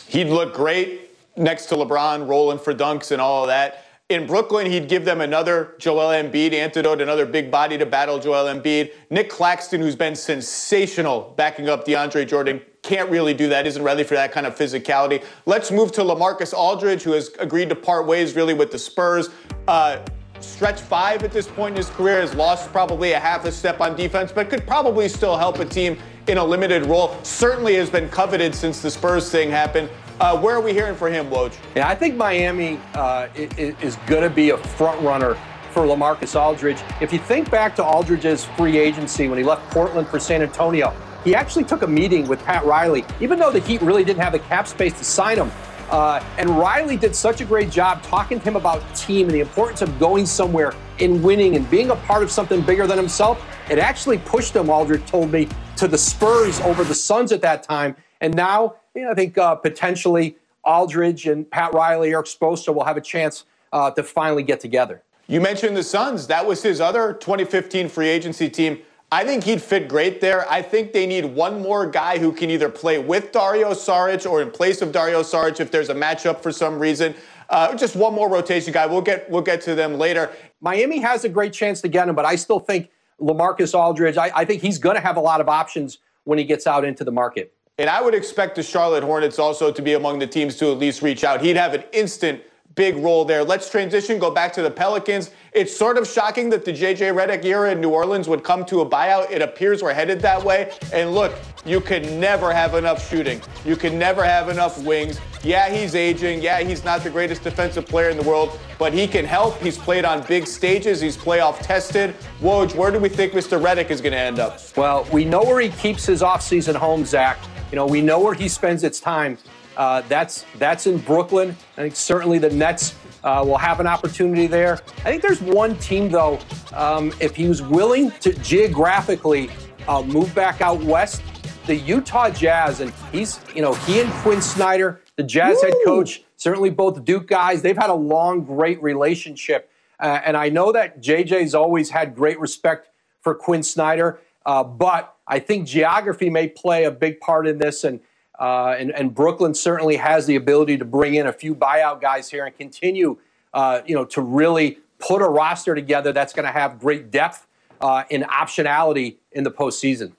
He'd 0.07 0.29
look 0.29 0.53
great 0.53 1.11
next 1.37 1.67
to 1.67 1.77
LeBron, 1.77 2.29
rolling 2.29 2.59
for 2.59 2.75
dunks 2.75 3.11
and 3.11 3.23
all 3.23 3.45
of 3.45 3.49
that 3.49 3.87
in 4.11 4.27
Brooklyn, 4.27 4.67
he'd 4.67 4.89
give 4.89 5.05
them 5.05 5.21
another 5.21 5.77
Joel 5.79 6.09
Embiid 6.09 6.53
antidote, 6.53 7.01
another 7.01 7.25
big 7.25 7.49
body 7.49 7.79
to 7.79 7.87
battle 7.87 8.19
Joel 8.19 8.53
Embiid. 8.53 8.93
Nic 9.09 9.31
Claxton, 9.31 9.81
who's 9.81 9.95
been 9.95 10.17
sensational 10.17 11.33
backing 11.37 11.69
up 11.69 11.87
DeAndre 11.87 12.27
Jordan, 12.27 12.61
can't 12.83 13.09
really 13.09 13.35
do 13.35 13.49
that, 13.49 13.69
isn't 13.69 13.83
ready 13.83 14.03
for 14.03 14.15
that 14.15 14.33
kind 14.33 14.47
of 14.47 14.57
physicality. 14.57 15.25
Let's 15.47 15.71
move 15.71 15.93
to 15.93 16.01
LaMarcus 16.01 16.53
Aldridge, 16.53 17.05
who 17.05 17.13
has 17.13 17.29
agreed 17.39 17.69
to 17.69 17.77
part 17.77 18.07
ways 18.07 18.35
really 18.35 18.53
with 18.53 18.73
the 18.73 18.79
Spurs. 18.81 19.29
Uh, 19.69 20.01
stretch 20.41 20.81
five 20.81 21.23
at 21.23 21.31
this 21.31 21.47
point 21.47 21.73
in 21.73 21.77
his 21.77 21.91
career, 21.91 22.21
has 22.21 22.35
lost 22.35 22.73
probably 22.73 23.13
a 23.13 23.21
half 23.21 23.45
a 23.45 23.53
step 23.53 23.81
on 23.81 23.95
defense, 23.95 24.33
but 24.33 24.51
could 24.51 24.67
probably 24.67 25.09
still 25.09 25.37
help 25.37 25.61
a 25.61 25.65
team 25.65 25.97
in 26.27 26.39
a 26.39 26.45
limited 26.45 26.87
role. 26.87 27.17
Certainly 27.23 27.75
has 27.77 27.91
been 27.91 28.09
coveted 28.09 28.55
since 28.55 28.81
the 28.83 28.91
Spurs 28.91 29.31
thing 29.31 29.51
happened. 29.51 29.89
Uh, 30.21 30.39
where 30.39 30.55
are 30.55 30.61
we 30.61 30.75
hearing 30.75 30.95
for 30.95 31.09
him, 31.09 31.31
Woj? 31.31 31.57
Yeah, 31.75 31.89
I 31.89 31.95
think 31.95 32.15
Miami 32.15 32.79
uh, 32.93 33.29
is, 33.35 33.97
going 34.07 34.23
to 34.23 34.29
be 34.29 34.51
a 34.51 34.59
front 34.59 35.01
runner 35.01 35.35
for 35.71 35.85
LaMarcus 35.85 36.39
Aldridge. 36.39 36.77
If 37.01 37.11
you 37.11 37.19
think 37.19 37.51
back 37.51 37.75
to 37.77 37.83
Aldridge's 37.83 38.45
free 38.45 38.77
agency 38.77 39.29
when 39.29 39.39
he 39.39 39.45
left 39.45 39.71
Portland 39.71 40.09
for 40.09 40.21
San 40.21 40.43
Antonio, 40.43 40.95
he 41.25 41.35
actually 41.35 41.65
took 41.65 41.81
a 41.81 41.87
meeting 41.87 42.29
with 42.29 42.45
Pat 42.45 42.67
Riley, 42.67 43.03
even 43.19 43.39
though 43.39 43.51
the 43.51 43.61
Heat 43.61 43.81
really 43.81 44.05
didn't 44.05 44.23
have 44.23 44.35
the 44.35 44.41
cap 44.41 44.69
space 44.69 44.93
to 44.99 45.05
sign 45.05 45.39
him. 45.39 45.51
Uh, 45.89 46.23
and 46.37 46.51
Riley 46.51 46.99
did 46.99 47.17
such 47.17 47.41
a 47.41 47.47
great 47.47 47.71
job 47.71 48.03
talking 48.03 48.39
to 48.39 48.45
him 48.45 48.57
about 48.57 48.83
team 48.95 49.27
and 49.27 49.35
the 49.35 49.41
importance 49.41 49.81
of 49.81 49.99
going 49.99 50.27
somewhere 50.27 50.75
and 51.01 51.23
winning 51.23 51.57
and 51.57 51.69
being 51.71 51.91
a 51.91 51.97
part 51.97 52.23
of 52.23 52.31
something 52.31 52.61
bigger 52.61 52.87
than 52.87 52.99
himself. 52.99 53.43
It 53.71 53.79
actually 53.79 54.19
pushed 54.19 54.55
him, 54.55 54.69
Aldridge 54.69 55.07
told 55.07 55.33
me, 55.33 55.49
to 55.77 55.89
the 55.89 55.99
Spurs 55.99 56.61
over 56.61 56.85
the 56.85 56.95
Suns 56.95 57.33
at 57.33 57.41
that 57.41 57.63
time. 57.63 57.97
And 58.21 58.35
now 58.35 58.77
you 58.95 59.03
know, 59.03 59.11
I 59.11 59.15
think 59.15 59.39
uh, 59.39 59.55
potentially 59.55 60.37
Aldridge 60.65 61.27
and 61.27 61.51
Pat 61.51 61.73
Riley, 61.73 62.11
Erik 62.11 62.27
Spoelstra 62.27 62.75
will 62.75 62.85
have 62.85 62.97
a 62.97 63.01
chance 63.01 63.45
uh, 63.73 63.91
to 63.93 64.03
finally 64.03 64.43
get 64.43 64.61
together. 64.61 65.03
You 65.27 65.41
mentioned 65.41 65.77
the 65.77 65.83
Suns. 65.83 66.27
That 66.27 66.47
was 66.47 66.63
his 66.63 66.81
other 66.81 67.13
2015 67.13 67.89
free 67.89 68.09
agency 68.09 68.51
team. 68.51 68.81
I 69.13 69.25
think 69.25 69.45
he'd 69.45 69.63
fit 69.63 69.89
great 69.89 70.21
there. 70.21 70.49
I 70.51 70.63
think 70.63 70.93
they 70.93 71.07
need 71.07 71.25
one 71.25 71.61
more 71.61 71.87
guy 71.87 72.19
who 72.19 72.33
can 72.33 72.51
either 72.51 72.69
play 72.69 72.99
with 72.99 73.33
Dario 73.33 73.71
Saric 73.71 74.29
or 74.29 74.41
in 74.43 74.51
place 74.51 74.83
of 74.83 74.93
Dario 74.93 75.23
Saric 75.23 75.61
if 75.61 75.71
there's 75.71 75.89
a 75.89 75.95
matchup 75.95 76.41
for 76.41 76.53
some 76.53 76.79
reason. 76.79 77.15
Uh, 77.49 77.75
just 77.75 77.97
one 77.97 78.15
more 78.15 78.29
rotation 78.29 78.73
guy. 78.73 78.87
We'll 78.87 79.01
get 79.01 79.29
we'll 79.29 79.43
get 79.43 79.61
to 79.63 79.75
them 79.75 79.99
later. 79.99 80.31
Miami 80.61 81.01
has 81.01 81.25
a 81.25 81.29
great 81.29 81.53
chance 81.53 81.81
to 81.81 81.89
get 81.89 82.09
him, 82.09 82.15
but 82.15 82.25
I 82.25 82.37
still 82.37 82.61
think 82.61 82.91
LaMarcus 83.21 83.75
Aldridge. 83.75 84.17
I, 84.17 84.31
I 84.35 84.45
think 84.45 84.63
he's 84.63 84.79
going 84.79 84.95
to 84.95 85.03
have 85.03 85.17
a 85.17 85.21
lot 85.21 85.41
of 85.41 85.49
options 85.49 85.99
when 86.23 86.39
he 86.39 86.45
gets 86.45 86.69
out 86.69 86.85
into 86.85 87.03
the 87.03 87.11
market. 87.11 87.53
And 87.81 87.89
I 87.89 88.03
would 88.03 88.15
expect 88.15 88.57
the 88.57 88.63
Charlotte 88.63 89.03
Hornets 89.03 89.39
also 89.39 89.73
to 89.73 89.81
be 89.81 89.95
among 89.95 90.19
the 90.19 90.27
teams 90.27 90.55
to 90.57 90.71
at 90.71 90.77
least 90.77 91.01
reach 91.01 91.25
out. 91.25 91.41
He'd 91.41 91.57
have 91.57 91.73
an 91.73 91.83
instant 91.93 92.43
big 92.75 92.95
role 92.97 93.25
there. 93.25 93.43
Let's 93.43 93.71
transition, 93.71 94.19
go 94.19 94.31
back 94.31 94.53
to 94.53 94.63
the 94.63 94.71
Pelicans. 94.71 95.31
It's 95.55 95.75
sort 95.75 95.97
of 95.97 96.07
shocking 96.07 96.51
that 96.51 96.67
the 96.67 96.73
JJ 96.73 97.15
Redick 97.15 97.43
era 97.43 97.73
in 97.73 97.81
New 97.81 97.89
Orleans 97.89 98.29
would 98.29 98.45
come 98.45 98.67
to 98.67 98.83
a 98.83 98.87
buyout. 98.87 99.31
It 99.31 99.41
appears 99.41 99.83
we're 99.83 99.95
headed 99.95 100.21
that 100.21 100.45
way. 100.45 100.73
And 100.93 101.15
look, 101.15 101.33
you 101.65 101.81
can 101.81 102.21
never 102.21 102.53
have 102.53 102.75
enough 102.75 103.09
shooting. 103.09 103.41
You 103.65 103.77
can 103.77 103.99
never 103.99 104.23
have 104.25 104.51
enough 104.51 104.83
wings. 104.85 105.19
Yeah, 105.43 105.71
he's 105.71 105.95
aging. 105.95 106.43
Yeah, 106.43 106.61
he's 106.61 106.85
not 106.85 107.03
the 107.03 107.09
greatest 107.09 107.43
defensive 107.43 107.87
player 107.87 108.11
in 108.11 108.19
the 108.19 108.23
world, 108.25 108.59
but 108.79 108.93
he 108.93 109.09
can 109.09 109.25
help. 109.25 109.59
He's 109.59 109.79
played 109.79 110.05
on 110.05 110.23
big 110.27 110.47
stages. 110.47 111.01
He's 111.01 111.17
playoff 111.17 111.61
tested. 111.61 112.15
Woj, 112.43 112.75
where 112.75 112.91
do 112.91 112.99
we 112.99 113.09
think 113.09 113.33
Mr. 113.33 113.59
Redick 113.59 113.91
is 113.91 114.03
going 114.03 114.13
to 114.13 114.19
end 114.19 114.39
up? 114.39 114.61
Well, 114.77 115.07
we 115.11 115.25
know 115.25 115.43
where 115.43 115.61
he 115.61 115.71
keeps 115.71 116.05
his 116.05 116.21
offseason 116.21 116.77
home, 116.77 117.07
Zach. 117.07 117.39
You 117.71 117.77
know, 117.77 117.87
we 117.87 118.01
know 118.01 118.19
where 118.19 118.35
he 118.35 118.49
spends 118.49 118.83
its 118.83 119.01
time. 119.01 119.39
Uh, 119.77 120.03
that's 120.09 120.45
that's 120.59 120.87
in 120.87 120.99
Brooklyn. 120.99 121.57
I 121.77 121.83
think 121.83 121.97
certainly 121.97 122.39
the 122.39 122.51
Nets 122.51 122.95
uh, 123.23 123.43
will 123.47 123.59
have 123.59 123.81
an 123.81 123.87
opportunity 123.87 124.47
there. 124.47 124.81
I 124.99 125.11
think 125.11 125.23
there's 125.23 125.41
one 125.41 125.77
team 125.79 126.11
though. 126.11 126.41
Um, 126.73 127.13
if 127.21 127.37
he 127.37 127.49
was 127.49 127.63
willing 127.63 128.11
to 128.21 128.33
geographically 128.41 129.51
uh, 129.89 130.03
move 130.03 130.35
back 130.35 130.61
out 130.61 130.83
west, 130.83 131.23
the 131.67 131.77
Utah 131.77 132.31
Jazz, 132.31 132.81
and 132.81 132.93
he's 133.13 133.41
you 133.55 133.63
know 133.63 133.75
he 133.75 134.01
and 134.01 134.11
Quin 134.15 134.43
Snyder, 134.43 135.01
the 135.17 135.23
Jazz 135.23 135.59
Woo! 135.63 135.69
head 135.69 135.75
coach, 135.85 136.23
certainly 136.37 136.71
both 136.71 137.05
Duke 137.05 137.29
guys. 137.29 137.63
They've 137.63 137.77
had 137.77 137.91
a 137.91 137.95
long, 137.95 138.45
great 138.45 138.83
relationship, 138.83 139.71
uh, 140.01 140.21
and 140.25 140.37
I 140.37 140.49
know 140.49 140.73
that 140.73 141.01
JJ's 141.01 141.55
always 141.55 141.91
had 141.91 142.17
great 142.17 142.41
respect 142.41 142.89
for 143.21 143.35
Quin 143.35 143.63
Snyder, 143.63 144.19
uh, 144.45 144.65
but 144.65 145.17
I 145.31 145.39
think 145.39 145.67
geography 145.67 146.29
may 146.29 146.49
play 146.49 146.85
a 146.85 146.91
big 146.91 147.21
part 147.21 147.47
in 147.47 147.59
this, 147.59 147.85
and, 147.85 148.01
uh, 148.39 148.75
and, 148.77 148.91
and 148.91 149.15
Brooklyn 149.15 149.55
certainly 149.55 149.97
has 149.97 150.27
the 150.27 150.35
ability 150.35 150.77
to 150.79 150.85
bring 150.85 151.15
in 151.15 151.29
a 151.29 151.33
few 151.33 151.55
buyout 151.55 152.01
guys 152.01 152.29
here 152.29 152.45
and 152.45 152.57
continue, 152.59 153.17
uh, 153.55 153.81
you 153.87 153.95
know, 153.95 154.05
to 154.07 154.21
really 154.21 154.79
put 154.99 155.23
a 155.23 155.29
roster 155.29 155.77
together 155.77 156.13
that's 156.13 156.33
going 156.33 156.47
to 156.47 156.53
have 156.53 156.81
great 156.81 157.13
depth 157.13 157.47
uh, 157.81 158.03
and 158.11 158.25
optionality 158.25 159.17
in 159.31 159.45
the 159.45 159.53
postseason. 159.53 160.13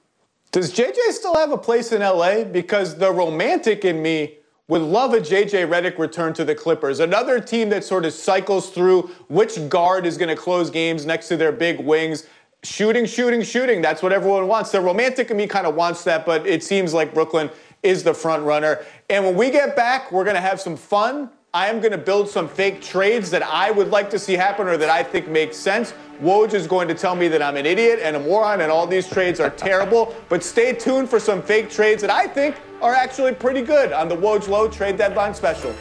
Does 0.52 0.74
JJ 0.74 1.12
still 1.12 1.36
have 1.36 1.52
a 1.52 1.58
place 1.58 1.92
in 1.92 2.02
LA? 2.02 2.46
Because 2.46 2.98
the 2.98 3.12
romantic 3.12 3.84
in 3.84 4.02
me 4.02 4.38
would 4.70 4.82
love 4.82 5.14
a 5.14 5.20
JJ 5.20 5.70
Redick 5.70 5.98
return 5.98 6.34
to 6.34 6.46
the 6.46 6.56
Clippers. 6.56 7.02
Another 7.02 7.42
team 7.42 7.68
that 7.70 7.84
sort 7.84 8.06
of 8.06 8.14
cycles 8.14 8.70
through 8.70 9.12
which 9.28 9.68
guard 9.68 10.06
is 10.06 10.18
going 10.18 10.30
to 10.30 10.42
close 10.42 10.70
games 10.70 11.06
next 11.06 11.28
to 11.28 11.36
their 11.36 11.52
big 11.52 11.82
wings. 11.82 12.26
Shooting, 12.64 13.08
shooting, 13.08 13.42
shooting. 13.42 13.82
That's 13.82 14.04
what 14.04 14.14
everyone 14.14 14.48
wants. 14.48 14.72
The 14.72 14.82
romantic 14.82 15.32
in 15.32 15.38
me 15.38 15.48
kind 15.48 15.66
of 15.66 15.74
wants 15.74 16.04
that, 16.04 16.28
but 16.28 16.46
it 16.46 16.64
seems 16.64 16.94
like 16.94 17.12
Brooklyn 17.12 17.50
is 17.82 18.04
the 18.04 18.14
front 18.14 18.44
runner. 18.44 18.86
And 19.10 19.26
when 19.26 19.36
we 19.36 19.50
get 19.50 19.76
back, 19.76 20.12
we're 20.12 20.24
going 20.24 20.36
to 20.36 20.42
have 20.42 20.62
some 20.62 20.78
fun. 20.78 21.32
I 21.56 21.70
am 21.70 21.80
going 21.80 21.92
to 21.92 21.98
build 21.98 22.30
some 22.30 22.48
fake 22.48 22.80
trades 22.80 23.32
that 23.32 23.42
I 23.42 23.72
would 23.72 23.90
like 23.90 24.12
to 24.12 24.20
see 24.20 24.34
happen 24.34 24.68
or 24.68 24.78
that 24.78 24.92
I 24.92 25.02
think 25.02 25.28
make 25.28 25.56
sense. 25.56 25.96
Woj 26.22 26.54
is 26.54 26.68
going 26.68 26.88
to 26.88 26.94
tell 26.94 27.16
me 27.16 27.28
that 27.30 27.42
I'm 27.42 27.58
an 27.58 27.66
idiot 27.66 28.00
and 28.00 28.16
a 28.16 28.20
moron 28.20 28.62
and 28.62 28.72
all 28.72 28.86
these 28.86 29.10
trades 29.10 29.40
are 29.40 29.50
terrible. 29.50 30.16
But 30.30 30.44
stay 30.44 30.72
tuned 30.72 31.10
for 31.10 31.20
some 31.20 31.42
fake 31.42 31.72
trades 31.72 32.02
that 32.04 32.12
I 32.12 32.28
think 32.28 32.56
are 32.80 32.94
actually 32.94 33.34
pretty 33.34 33.64
good 33.64 33.92
on 33.92 34.08
the 34.08 34.16
Woj 34.16 34.48
Low 34.48 34.68
trade 34.68 34.98
deadline 34.98 35.34
special. 35.34 35.76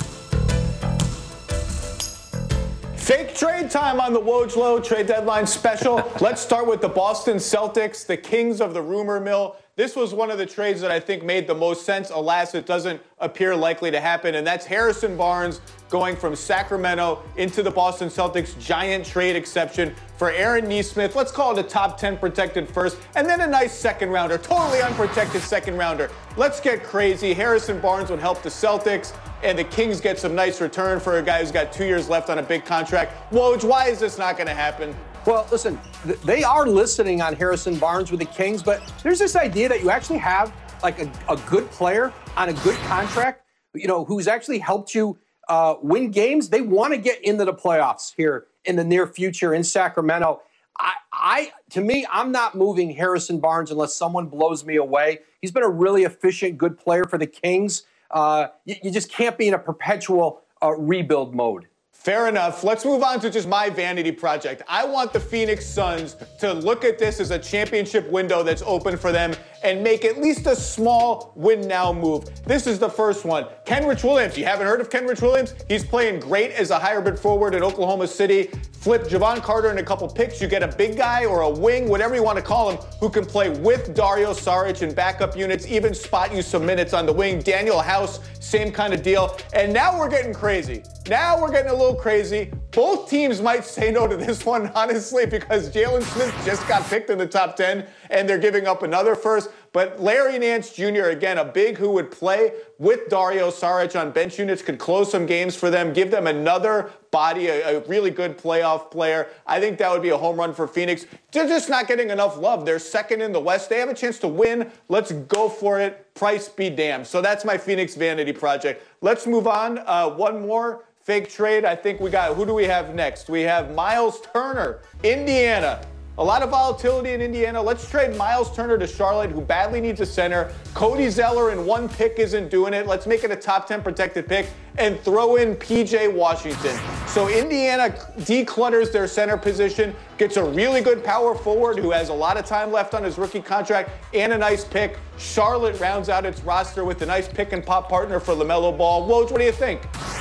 Fake 3.10 3.34
trade 3.34 3.68
time 3.68 4.00
on 4.00 4.12
the 4.12 4.20
Woj 4.20 4.54
Low 4.54 4.78
trade 4.78 5.08
deadline 5.08 5.44
special. 5.44 5.96
Let's 6.20 6.40
start 6.40 6.68
with 6.68 6.80
the 6.80 6.88
Boston 6.88 7.38
Celtics, 7.38 8.06
the 8.06 8.16
kings 8.16 8.60
of 8.60 8.72
the 8.72 8.80
rumor 8.80 9.18
mill. 9.18 9.56
This 9.80 9.96
was 9.96 10.12
one 10.12 10.30
of 10.30 10.36
the 10.36 10.44
trades 10.44 10.82
that 10.82 10.90
I 10.90 11.00
think 11.00 11.24
made 11.24 11.46
the 11.46 11.54
most 11.54 11.86
sense. 11.86 12.10
Alas, 12.10 12.54
it 12.54 12.66
doesn't 12.66 13.00
appear 13.18 13.56
likely 13.56 13.90
to 13.90 13.98
happen, 13.98 14.34
and 14.34 14.46
that's 14.46 14.66
Harrison 14.66 15.16
Barnes 15.16 15.62
going 15.88 16.16
from 16.16 16.36
Sacramento 16.36 17.22
into 17.38 17.62
the 17.62 17.70
Boston 17.70 18.10
Celtics 18.10 18.58
giant 18.60 19.06
trade 19.06 19.36
exception 19.36 19.94
for 20.18 20.32
Aaron 20.32 20.68
Nesmith. 20.68 21.16
Let's 21.16 21.32
call 21.32 21.56
it 21.56 21.64
a 21.64 21.66
top 21.66 21.96
10 21.96 22.18
protected 22.18 22.68
first, 22.68 22.98
and 23.16 23.26
then 23.26 23.40
a 23.40 23.46
nice 23.46 23.72
second 23.72 24.10
rounder, 24.10 24.36
totally 24.36 24.82
unprotected 24.82 25.40
second 25.40 25.78
rounder. 25.78 26.10
Let's 26.36 26.60
get 26.60 26.84
crazy. 26.84 27.32
Harrison 27.32 27.80
Barnes 27.80 28.10
would 28.10 28.20
help 28.20 28.42
the 28.42 28.50
Celtics, 28.50 29.16
and 29.42 29.58
the 29.58 29.64
Kings 29.64 29.98
get 29.98 30.18
some 30.18 30.34
nice 30.34 30.60
return 30.60 31.00
for 31.00 31.16
a 31.16 31.22
guy 31.22 31.40
who's 31.40 31.50
got 31.50 31.72
two 31.72 31.86
years 31.86 32.06
left 32.06 32.28
on 32.28 32.36
a 32.36 32.42
big 32.42 32.66
contract. 32.66 33.14
Woj, 33.32 33.64
why 33.64 33.88
is 33.88 33.98
this 33.98 34.18
not 34.18 34.36
going 34.36 34.48
to 34.48 34.52
happen? 34.52 34.94
Well, 35.26 35.46
listen, 35.52 35.78
they 36.24 36.42
are 36.44 36.66
listening 36.66 37.20
on 37.20 37.34
Harrison 37.34 37.76
Barnes 37.76 38.10
with 38.10 38.20
the 38.20 38.26
Kings, 38.26 38.62
but 38.62 38.82
there's 39.02 39.18
this 39.18 39.36
idea 39.36 39.68
that 39.68 39.82
you 39.82 39.90
actually 39.90 40.18
have 40.18 40.50
like 40.82 40.98
a, 40.98 41.12
a 41.28 41.36
good 41.46 41.70
player 41.70 42.10
on 42.38 42.48
a 42.48 42.54
good 42.54 42.76
contract, 42.86 43.44
you 43.74 43.86
know, 43.86 44.04
who's 44.04 44.26
actually 44.26 44.58
helped 44.58 44.94
you 44.94 45.18
uh, 45.50 45.74
win 45.82 46.10
games. 46.10 46.48
They 46.48 46.62
want 46.62 46.94
to 46.94 46.98
get 46.98 47.22
into 47.22 47.44
the 47.44 47.52
playoffs 47.52 48.14
here 48.16 48.46
in 48.64 48.76
the 48.76 48.84
near 48.84 49.06
future 49.06 49.52
in 49.52 49.62
Sacramento. 49.62 50.40
I, 50.78 50.94
I, 51.12 51.52
to 51.70 51.82
me, 51.82 52.06
I'm 52.10 52.32
not 52.32 52.54
moving 52.54 52.90
Harrison 52.90 53.40
Barnes 53.40 53.70
unless 53.70 53.94
someone 53.94 54.26
blows 54.26 54.64
me 54.64 54.76
away. 54.76 55.18
He's 55.42 55.50
been 55.50 55.62
a 55.62 55.68
really 55.68 56.04
efficient, 56.04 56.56
good 56.56 56.78
player 56.78 57.04
for 57.04 57.18
the 57.18 57.26
Kings. 57.26 57.84
Uh, 58.10 58.48
you, 58.64 58.76
you, 58.84 58.90
just 58.90 59.12
can't 59.12 59.36
be 59.36 59.48
in 59.48 59.54
a 59.54 59.58
perpetual 59.58 60.42
uh, 60.62 60.72
rebuild 60.72 61.34
mode. 61.34 61.68
Fair 62.00 62.28
enough. 62.28 62.64
Let's 62.64 62.86
move 62.86 63.02
on 63.02 63.20
to 63.20 63.28
just 63.28 63.46
my 63.46 63.68
vanity 63.68 64.10
project. 64.10 64.62
I 64.66 64.86
want 64.86 65.12
the 65.12 65.20
Phoenix 65.20 65.66
Suns 65.66 66.16
to 66.38 66.54
look 66.54 66.82
at 66.82 66.98
this 66.98 67.20
as 67.20 67.30
a 67.30 67.38
championship 67.38 68.10
window 68.10 68.42
that's 68.42 68.62
open 68.62 68.96
for 68.96 69.12
them 69.12 69.34
and 69.62 69.82
make 69.84 70.06
at 70.06 70.16
least 70.16 70.46
a 70.46 70.56
small 70.56 71.30
win 71.36 71.68
now 71.68 71.92
move. 71.92 72.24
This 72.44 72.66
is 72.66 72.78
the 72.78 72.88
first 72.88 73.26
one. 73.26 73.44
Kenrich 73.66 74.02
Williams. 74.02 74.38
You 74.38 74.46
haven't 74.46 74.66
heard 74.66 74.80
of 74.80 74.88
Kenrich 74.88 75.20
Williams? 75.20 75.54
He's 75.68 75.84
playing 75.84 76.20
great 76.20 76.52
as 76.52 76.70
a 76.70 76.78
hybrid 76.78 77.18
forward 77.18 77.54
in 77.54 77.62
Oklahoma 77.62 78.06
City. 78.06 78.50
Flip 78.80 79.02
Jevon 79.02 79.42
Carter 79.42 79.70
in 79.70 79.76
a 79.76 79.82
couple 79.82 80.08
picks. 80.08 80.40
You 80.40 80.48
get 80.48 80.62
a 80.62 80.68
big 80.68 80.96
guy 80.96 81.26
or 81.26 81.42
a 81.42 81.50
wing, 81.50 81.86
whatever 81.86 82.14
you 82.14 82.22
want 82.22 82.38
to 82.38 82.42
call 82.42 82.70
him, 82.70 82.78
who 82.98 83.10
can 83.10 83.26
play 83.26 83.50
with 83.50 83.94
Dario 83.94 84.32
Saric 84.32 84.80
and 84.80 84.96
backup 84.96 85.36
units, 85.36 85.66
even 85.66 85.92
spot 85.92 86.34
you 86.34 86.40
some 86.40 86.64
minutes 86.64 86.94
on 86.94 87.04
the 87.04 87.12
wing. 87.12 87.42
Danuel 87.42 87.84
House, 87.84 88.20
same 88.40 88.72
kind 88.72 88.94
of 88.94 89.02
deal. 89.02 89.36
And 89.52 89.70
now 89.70 89.98
we're 89.98 90.08
getting 90.08 90.32
crazy. 90.32 90.82
Now 91.10 91.38
we're 91.38 91.52
getting 91.52 91.70
a 91.70 91.74
little 91.74 91.94
crazy. 91.94 92.52
Both 92.70 93.10
teams 93.10 93.42
might 93.42 93.66
say 93.66 93.90
no 93.90 94.06
to 94.06 94.16
this 94.16 94.46
one, 94.46 94.68
honestly, 94.74 95.26
because 95.26 95.68
Jalen 95.68 96.02
Smith 96.02 96.34
just 96.46 96.66
got 96.66 96.82
picked 96.84 97.10
in 97.10 97.18
the 97.18 97.26
top 97.26 97.56
10 97.56 97.86
and 98.08 98.26
they're 98.26 98.38
giving 98.38 98.66
up 98.66 98.82
another 98.82 99.14
first. 99.14 99.50
But 99.72 100.00
Larry 100.00 100.38
Nance 100.38 100.72
Jr., 100.72 101.10
again, 101.10 101.38
a 101.38 101.44
big 101.44 101.76
who 101.76 101.90
would 101.92 102.10
play 102.10 102.52
with 102.78 103.08
Dario 103.08 103.50
Saric 103.50 103.98
on 103.98 104.10
bench 104.10 104.38
units, 104.38 104.62
could 104.62 104.78
close 104.78 105.10
some 105.10 105.26
games 105.26 105.54
for 105.54 105.70
them, 105.70 105.92
give 105.92 106.10
them 106.10 106.26
another 106.26 106.90
body, 107.12 107.46
a, 107.46 107.78
a, 107.78 107.80
really 107.86 108.10
good 108.10 108.36
playoff 108.36 108.90
player. 108.90 109.28
I 109.46 109.60
think 109.60 109.78
that 109.78 109.90
would 109.92 110.02
be 110.02 110.08
a 110.08 110.16
home 110.16 110.36
run 110.36 110.54
for 110.54 110.66
Phoenix. 110.66 111.06
They're 111.30 111.46
just 111.46 111.68
not 111.68 111.86
getting 111.86 112.10
enough 112.10 112.36
love. 112.36 112.64
They're 112.64 112.80
second 112.80 113.22
in 113.22 113.32
the 113.32 113.40
West. 113.40 113.68
They 113.68 113.78
have 113.78 113.88
a 113.88 113.94
chance 113.94 114.18
to 114.20 114.28
win. 114.28 114.72
Let's 114.88 115.12
go 115.12 115.48
for 115.48 115.80
it. 115.80 116.12
Price 116.14 116.48
be 116.48 116.68
damned. 116.68 117.06
So 117.06 117.20
that's 117.20 117.44
my 117.44 117.56
Phoenix 117.56 117.94
vanity 117.94 118.32
project. 118.32 118.84
Let's 119.00 119.26
move 119.26 119.46
on. 119.46 119.78
Uh, 119.86 120.10
one 120.10 120.46
more 120.46 120.84
fake 121.02 121.30
trade. 121.30 121.64
I 121.64 121.76
think 121.76 122.00
we 122.00 122.10
got, 122.10 122.34
who 122.34 122.44
do 122.44 122.54
we 122.54 122.64
have 122.64 122.94
next? 122.94 123.28
We 123.28 123.42
have 123.42 123.74
Miles 123.74 124.20
Turner, 124.32 124.80
Indiana. 125.02 125.80
A 126.20 126.24
lot 126.30 126.42
of 126.42 126.50
volatility 126.50 127.12
in 127.14 127.22
Indiana. 127.22 127.62
Let's 127.62 127.88
trade 127.88 128.14
Miles 128.14 128.54
Turner 128.54 128.76
to 128.76 128.86
Charlotte, 128.86 129.30
who 129.30 129.40
badly 129.40 129.80
needs 129.80 130.02
a 130.02 130.06
center. 130.06 130.52
Cody 130.74 131.08
Zeller 131.08 131.50
in 131.50 131.64
one 131.64 131.88
pick 131.88 132.18
isn't 132.18 132.50
doing 132.50 132.74
it. 132.74 132.86
Let's 132.86 133.06
make 133.06 133.24
it 133.24 133.30
a 133.30 133.36
top 133.36 133.66
10 133.66 133.82
protected 133.82 134.28
pick 134.28 134.46
and 134.76 135.00
throw 135.00 135.36
in 135.36 135.56
PJ 135.56 136.12
Washington. 136.12 136.78
So 137.06 137.30
Indiana 137.30 137.88
declutters 138.18 138.92
their 138.92 139.06
center 139.06 139.38
position, 139.38 139.96
gets 140.18 140.36
a 140.36 140.44
really 140.44 140.82
good 140.82 141.02
power 141.02 141.34
forward 141.34 141.78
who 141.78 141.90
has 141.90 142.10
a 142.10 142.14
lot 142.14 142.36
of 142.36 142.44
time 142.44 142.70
left 142.70 142.92
on 142.92 143.02
his 143.02 143.16
rookie 143.16 143.40
contract 143.40 143.88
and 144.12 144.30
a 144.34 144.36
nice 144.36 144.62
pick. 144.62 144.98
Charlotte 145.16 145.80
rounds 145.80 146.10
out 146.10 146.26
its 146.26 146.42
roster 146.42 146.84
with 146.84 147.00
a 147.00 147.06
nice 147.06 147.28
pick 147.28 147.54
and 147.54 147.64
pop 147.64 147.88
partner 147.88 148.20
for 148.20 148.34
LaMelo 148.34 148.76
Ball. 148.76 149.08
Woj, 149.08 149.30
what 149.30 149.38
do 149.38 149.46
you 149.46 149.52
think? 149.52 149.80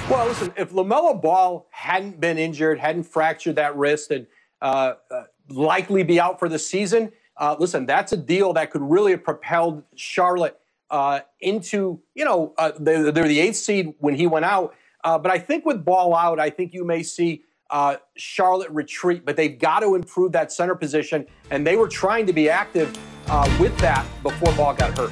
Well, 0.10 0.28
listen, 0.28 0.54
if 0.56 0.72
LaMelo 0.72 1.22
Ball 1.22 1.68
hadn't 1.72 2.22
been 2.22 2.38
injured, 2.38 2.80
hadn't 2.80 3.04
fractured 3.04 3.58
that 3.58 3.76
wrist, 3.76 4.12
and 4.12 4.28
uh, 4.62 4.94
uh, 5.12 5.24
likely 5.50 6.04
be 6.04 6.20
out 6.20 6.40
for 6.40 6.50
the 6.50 6.60
season. 6.60 7.12
Uh, 7.38 7.56
listen, 7.60 7.86
that's 7.86 8.12
a 8.12 8.18
deal 8.18 8.54
that 8.54 8.72
could 8.72 8.82
really 8.82 9.12
have 9.12 9.24
propelled 9.24 9.84
Charlotte 9.96 10.60
uh, 10.90 11.22
into, 11.40 12.02
you 12.16 12.26
know, 12.26 12.54
uh, 12.58 12.72
they're, 12.80 13.12
they're, 13.12 13.28
the 13.28 13.40
eighth 13.40 13.56
seed 13.56 13.94
when 14.00 14.16
he 14.16 14.28
went 14.28 14.46
out. 14.46 14.76
Uh, 15.04 15.18
but 15.18 15.32
I 15.32 15.40
think 15.40 15.66
with 15.66 15.86
ball 15.86 16.16
out, 16.16 16.40
I 16.40 16.50
think 16.50 16.74
you 16.74 16.84
may 16.84 17.04
see 17.04 17.44
uh, 17.70 17.98
Charlotte 18.16 18.72
retreat, 18.72 19.26
but 19.26 19.36
they've 19.36 19.58
got 19.58 19.82
to 19.82 19.96
improve 19.96 20.32
that 20.32 20.52
center 20.52 20.76
position. 20.76 21.26
And 21.52 21.66
they 21.66 21.76
were 21.76 21.88
trying 21.88 22.26
to 22.26 22.34
be 22.34 22.50
active 22.50 22.98
uh, 23.28 23.58
with 23.60 23.78
that 23.78 24.06
before 24.24 24.52
ball 24.54 24.74
got 24.74 24.98
hurt. 24.98 25.12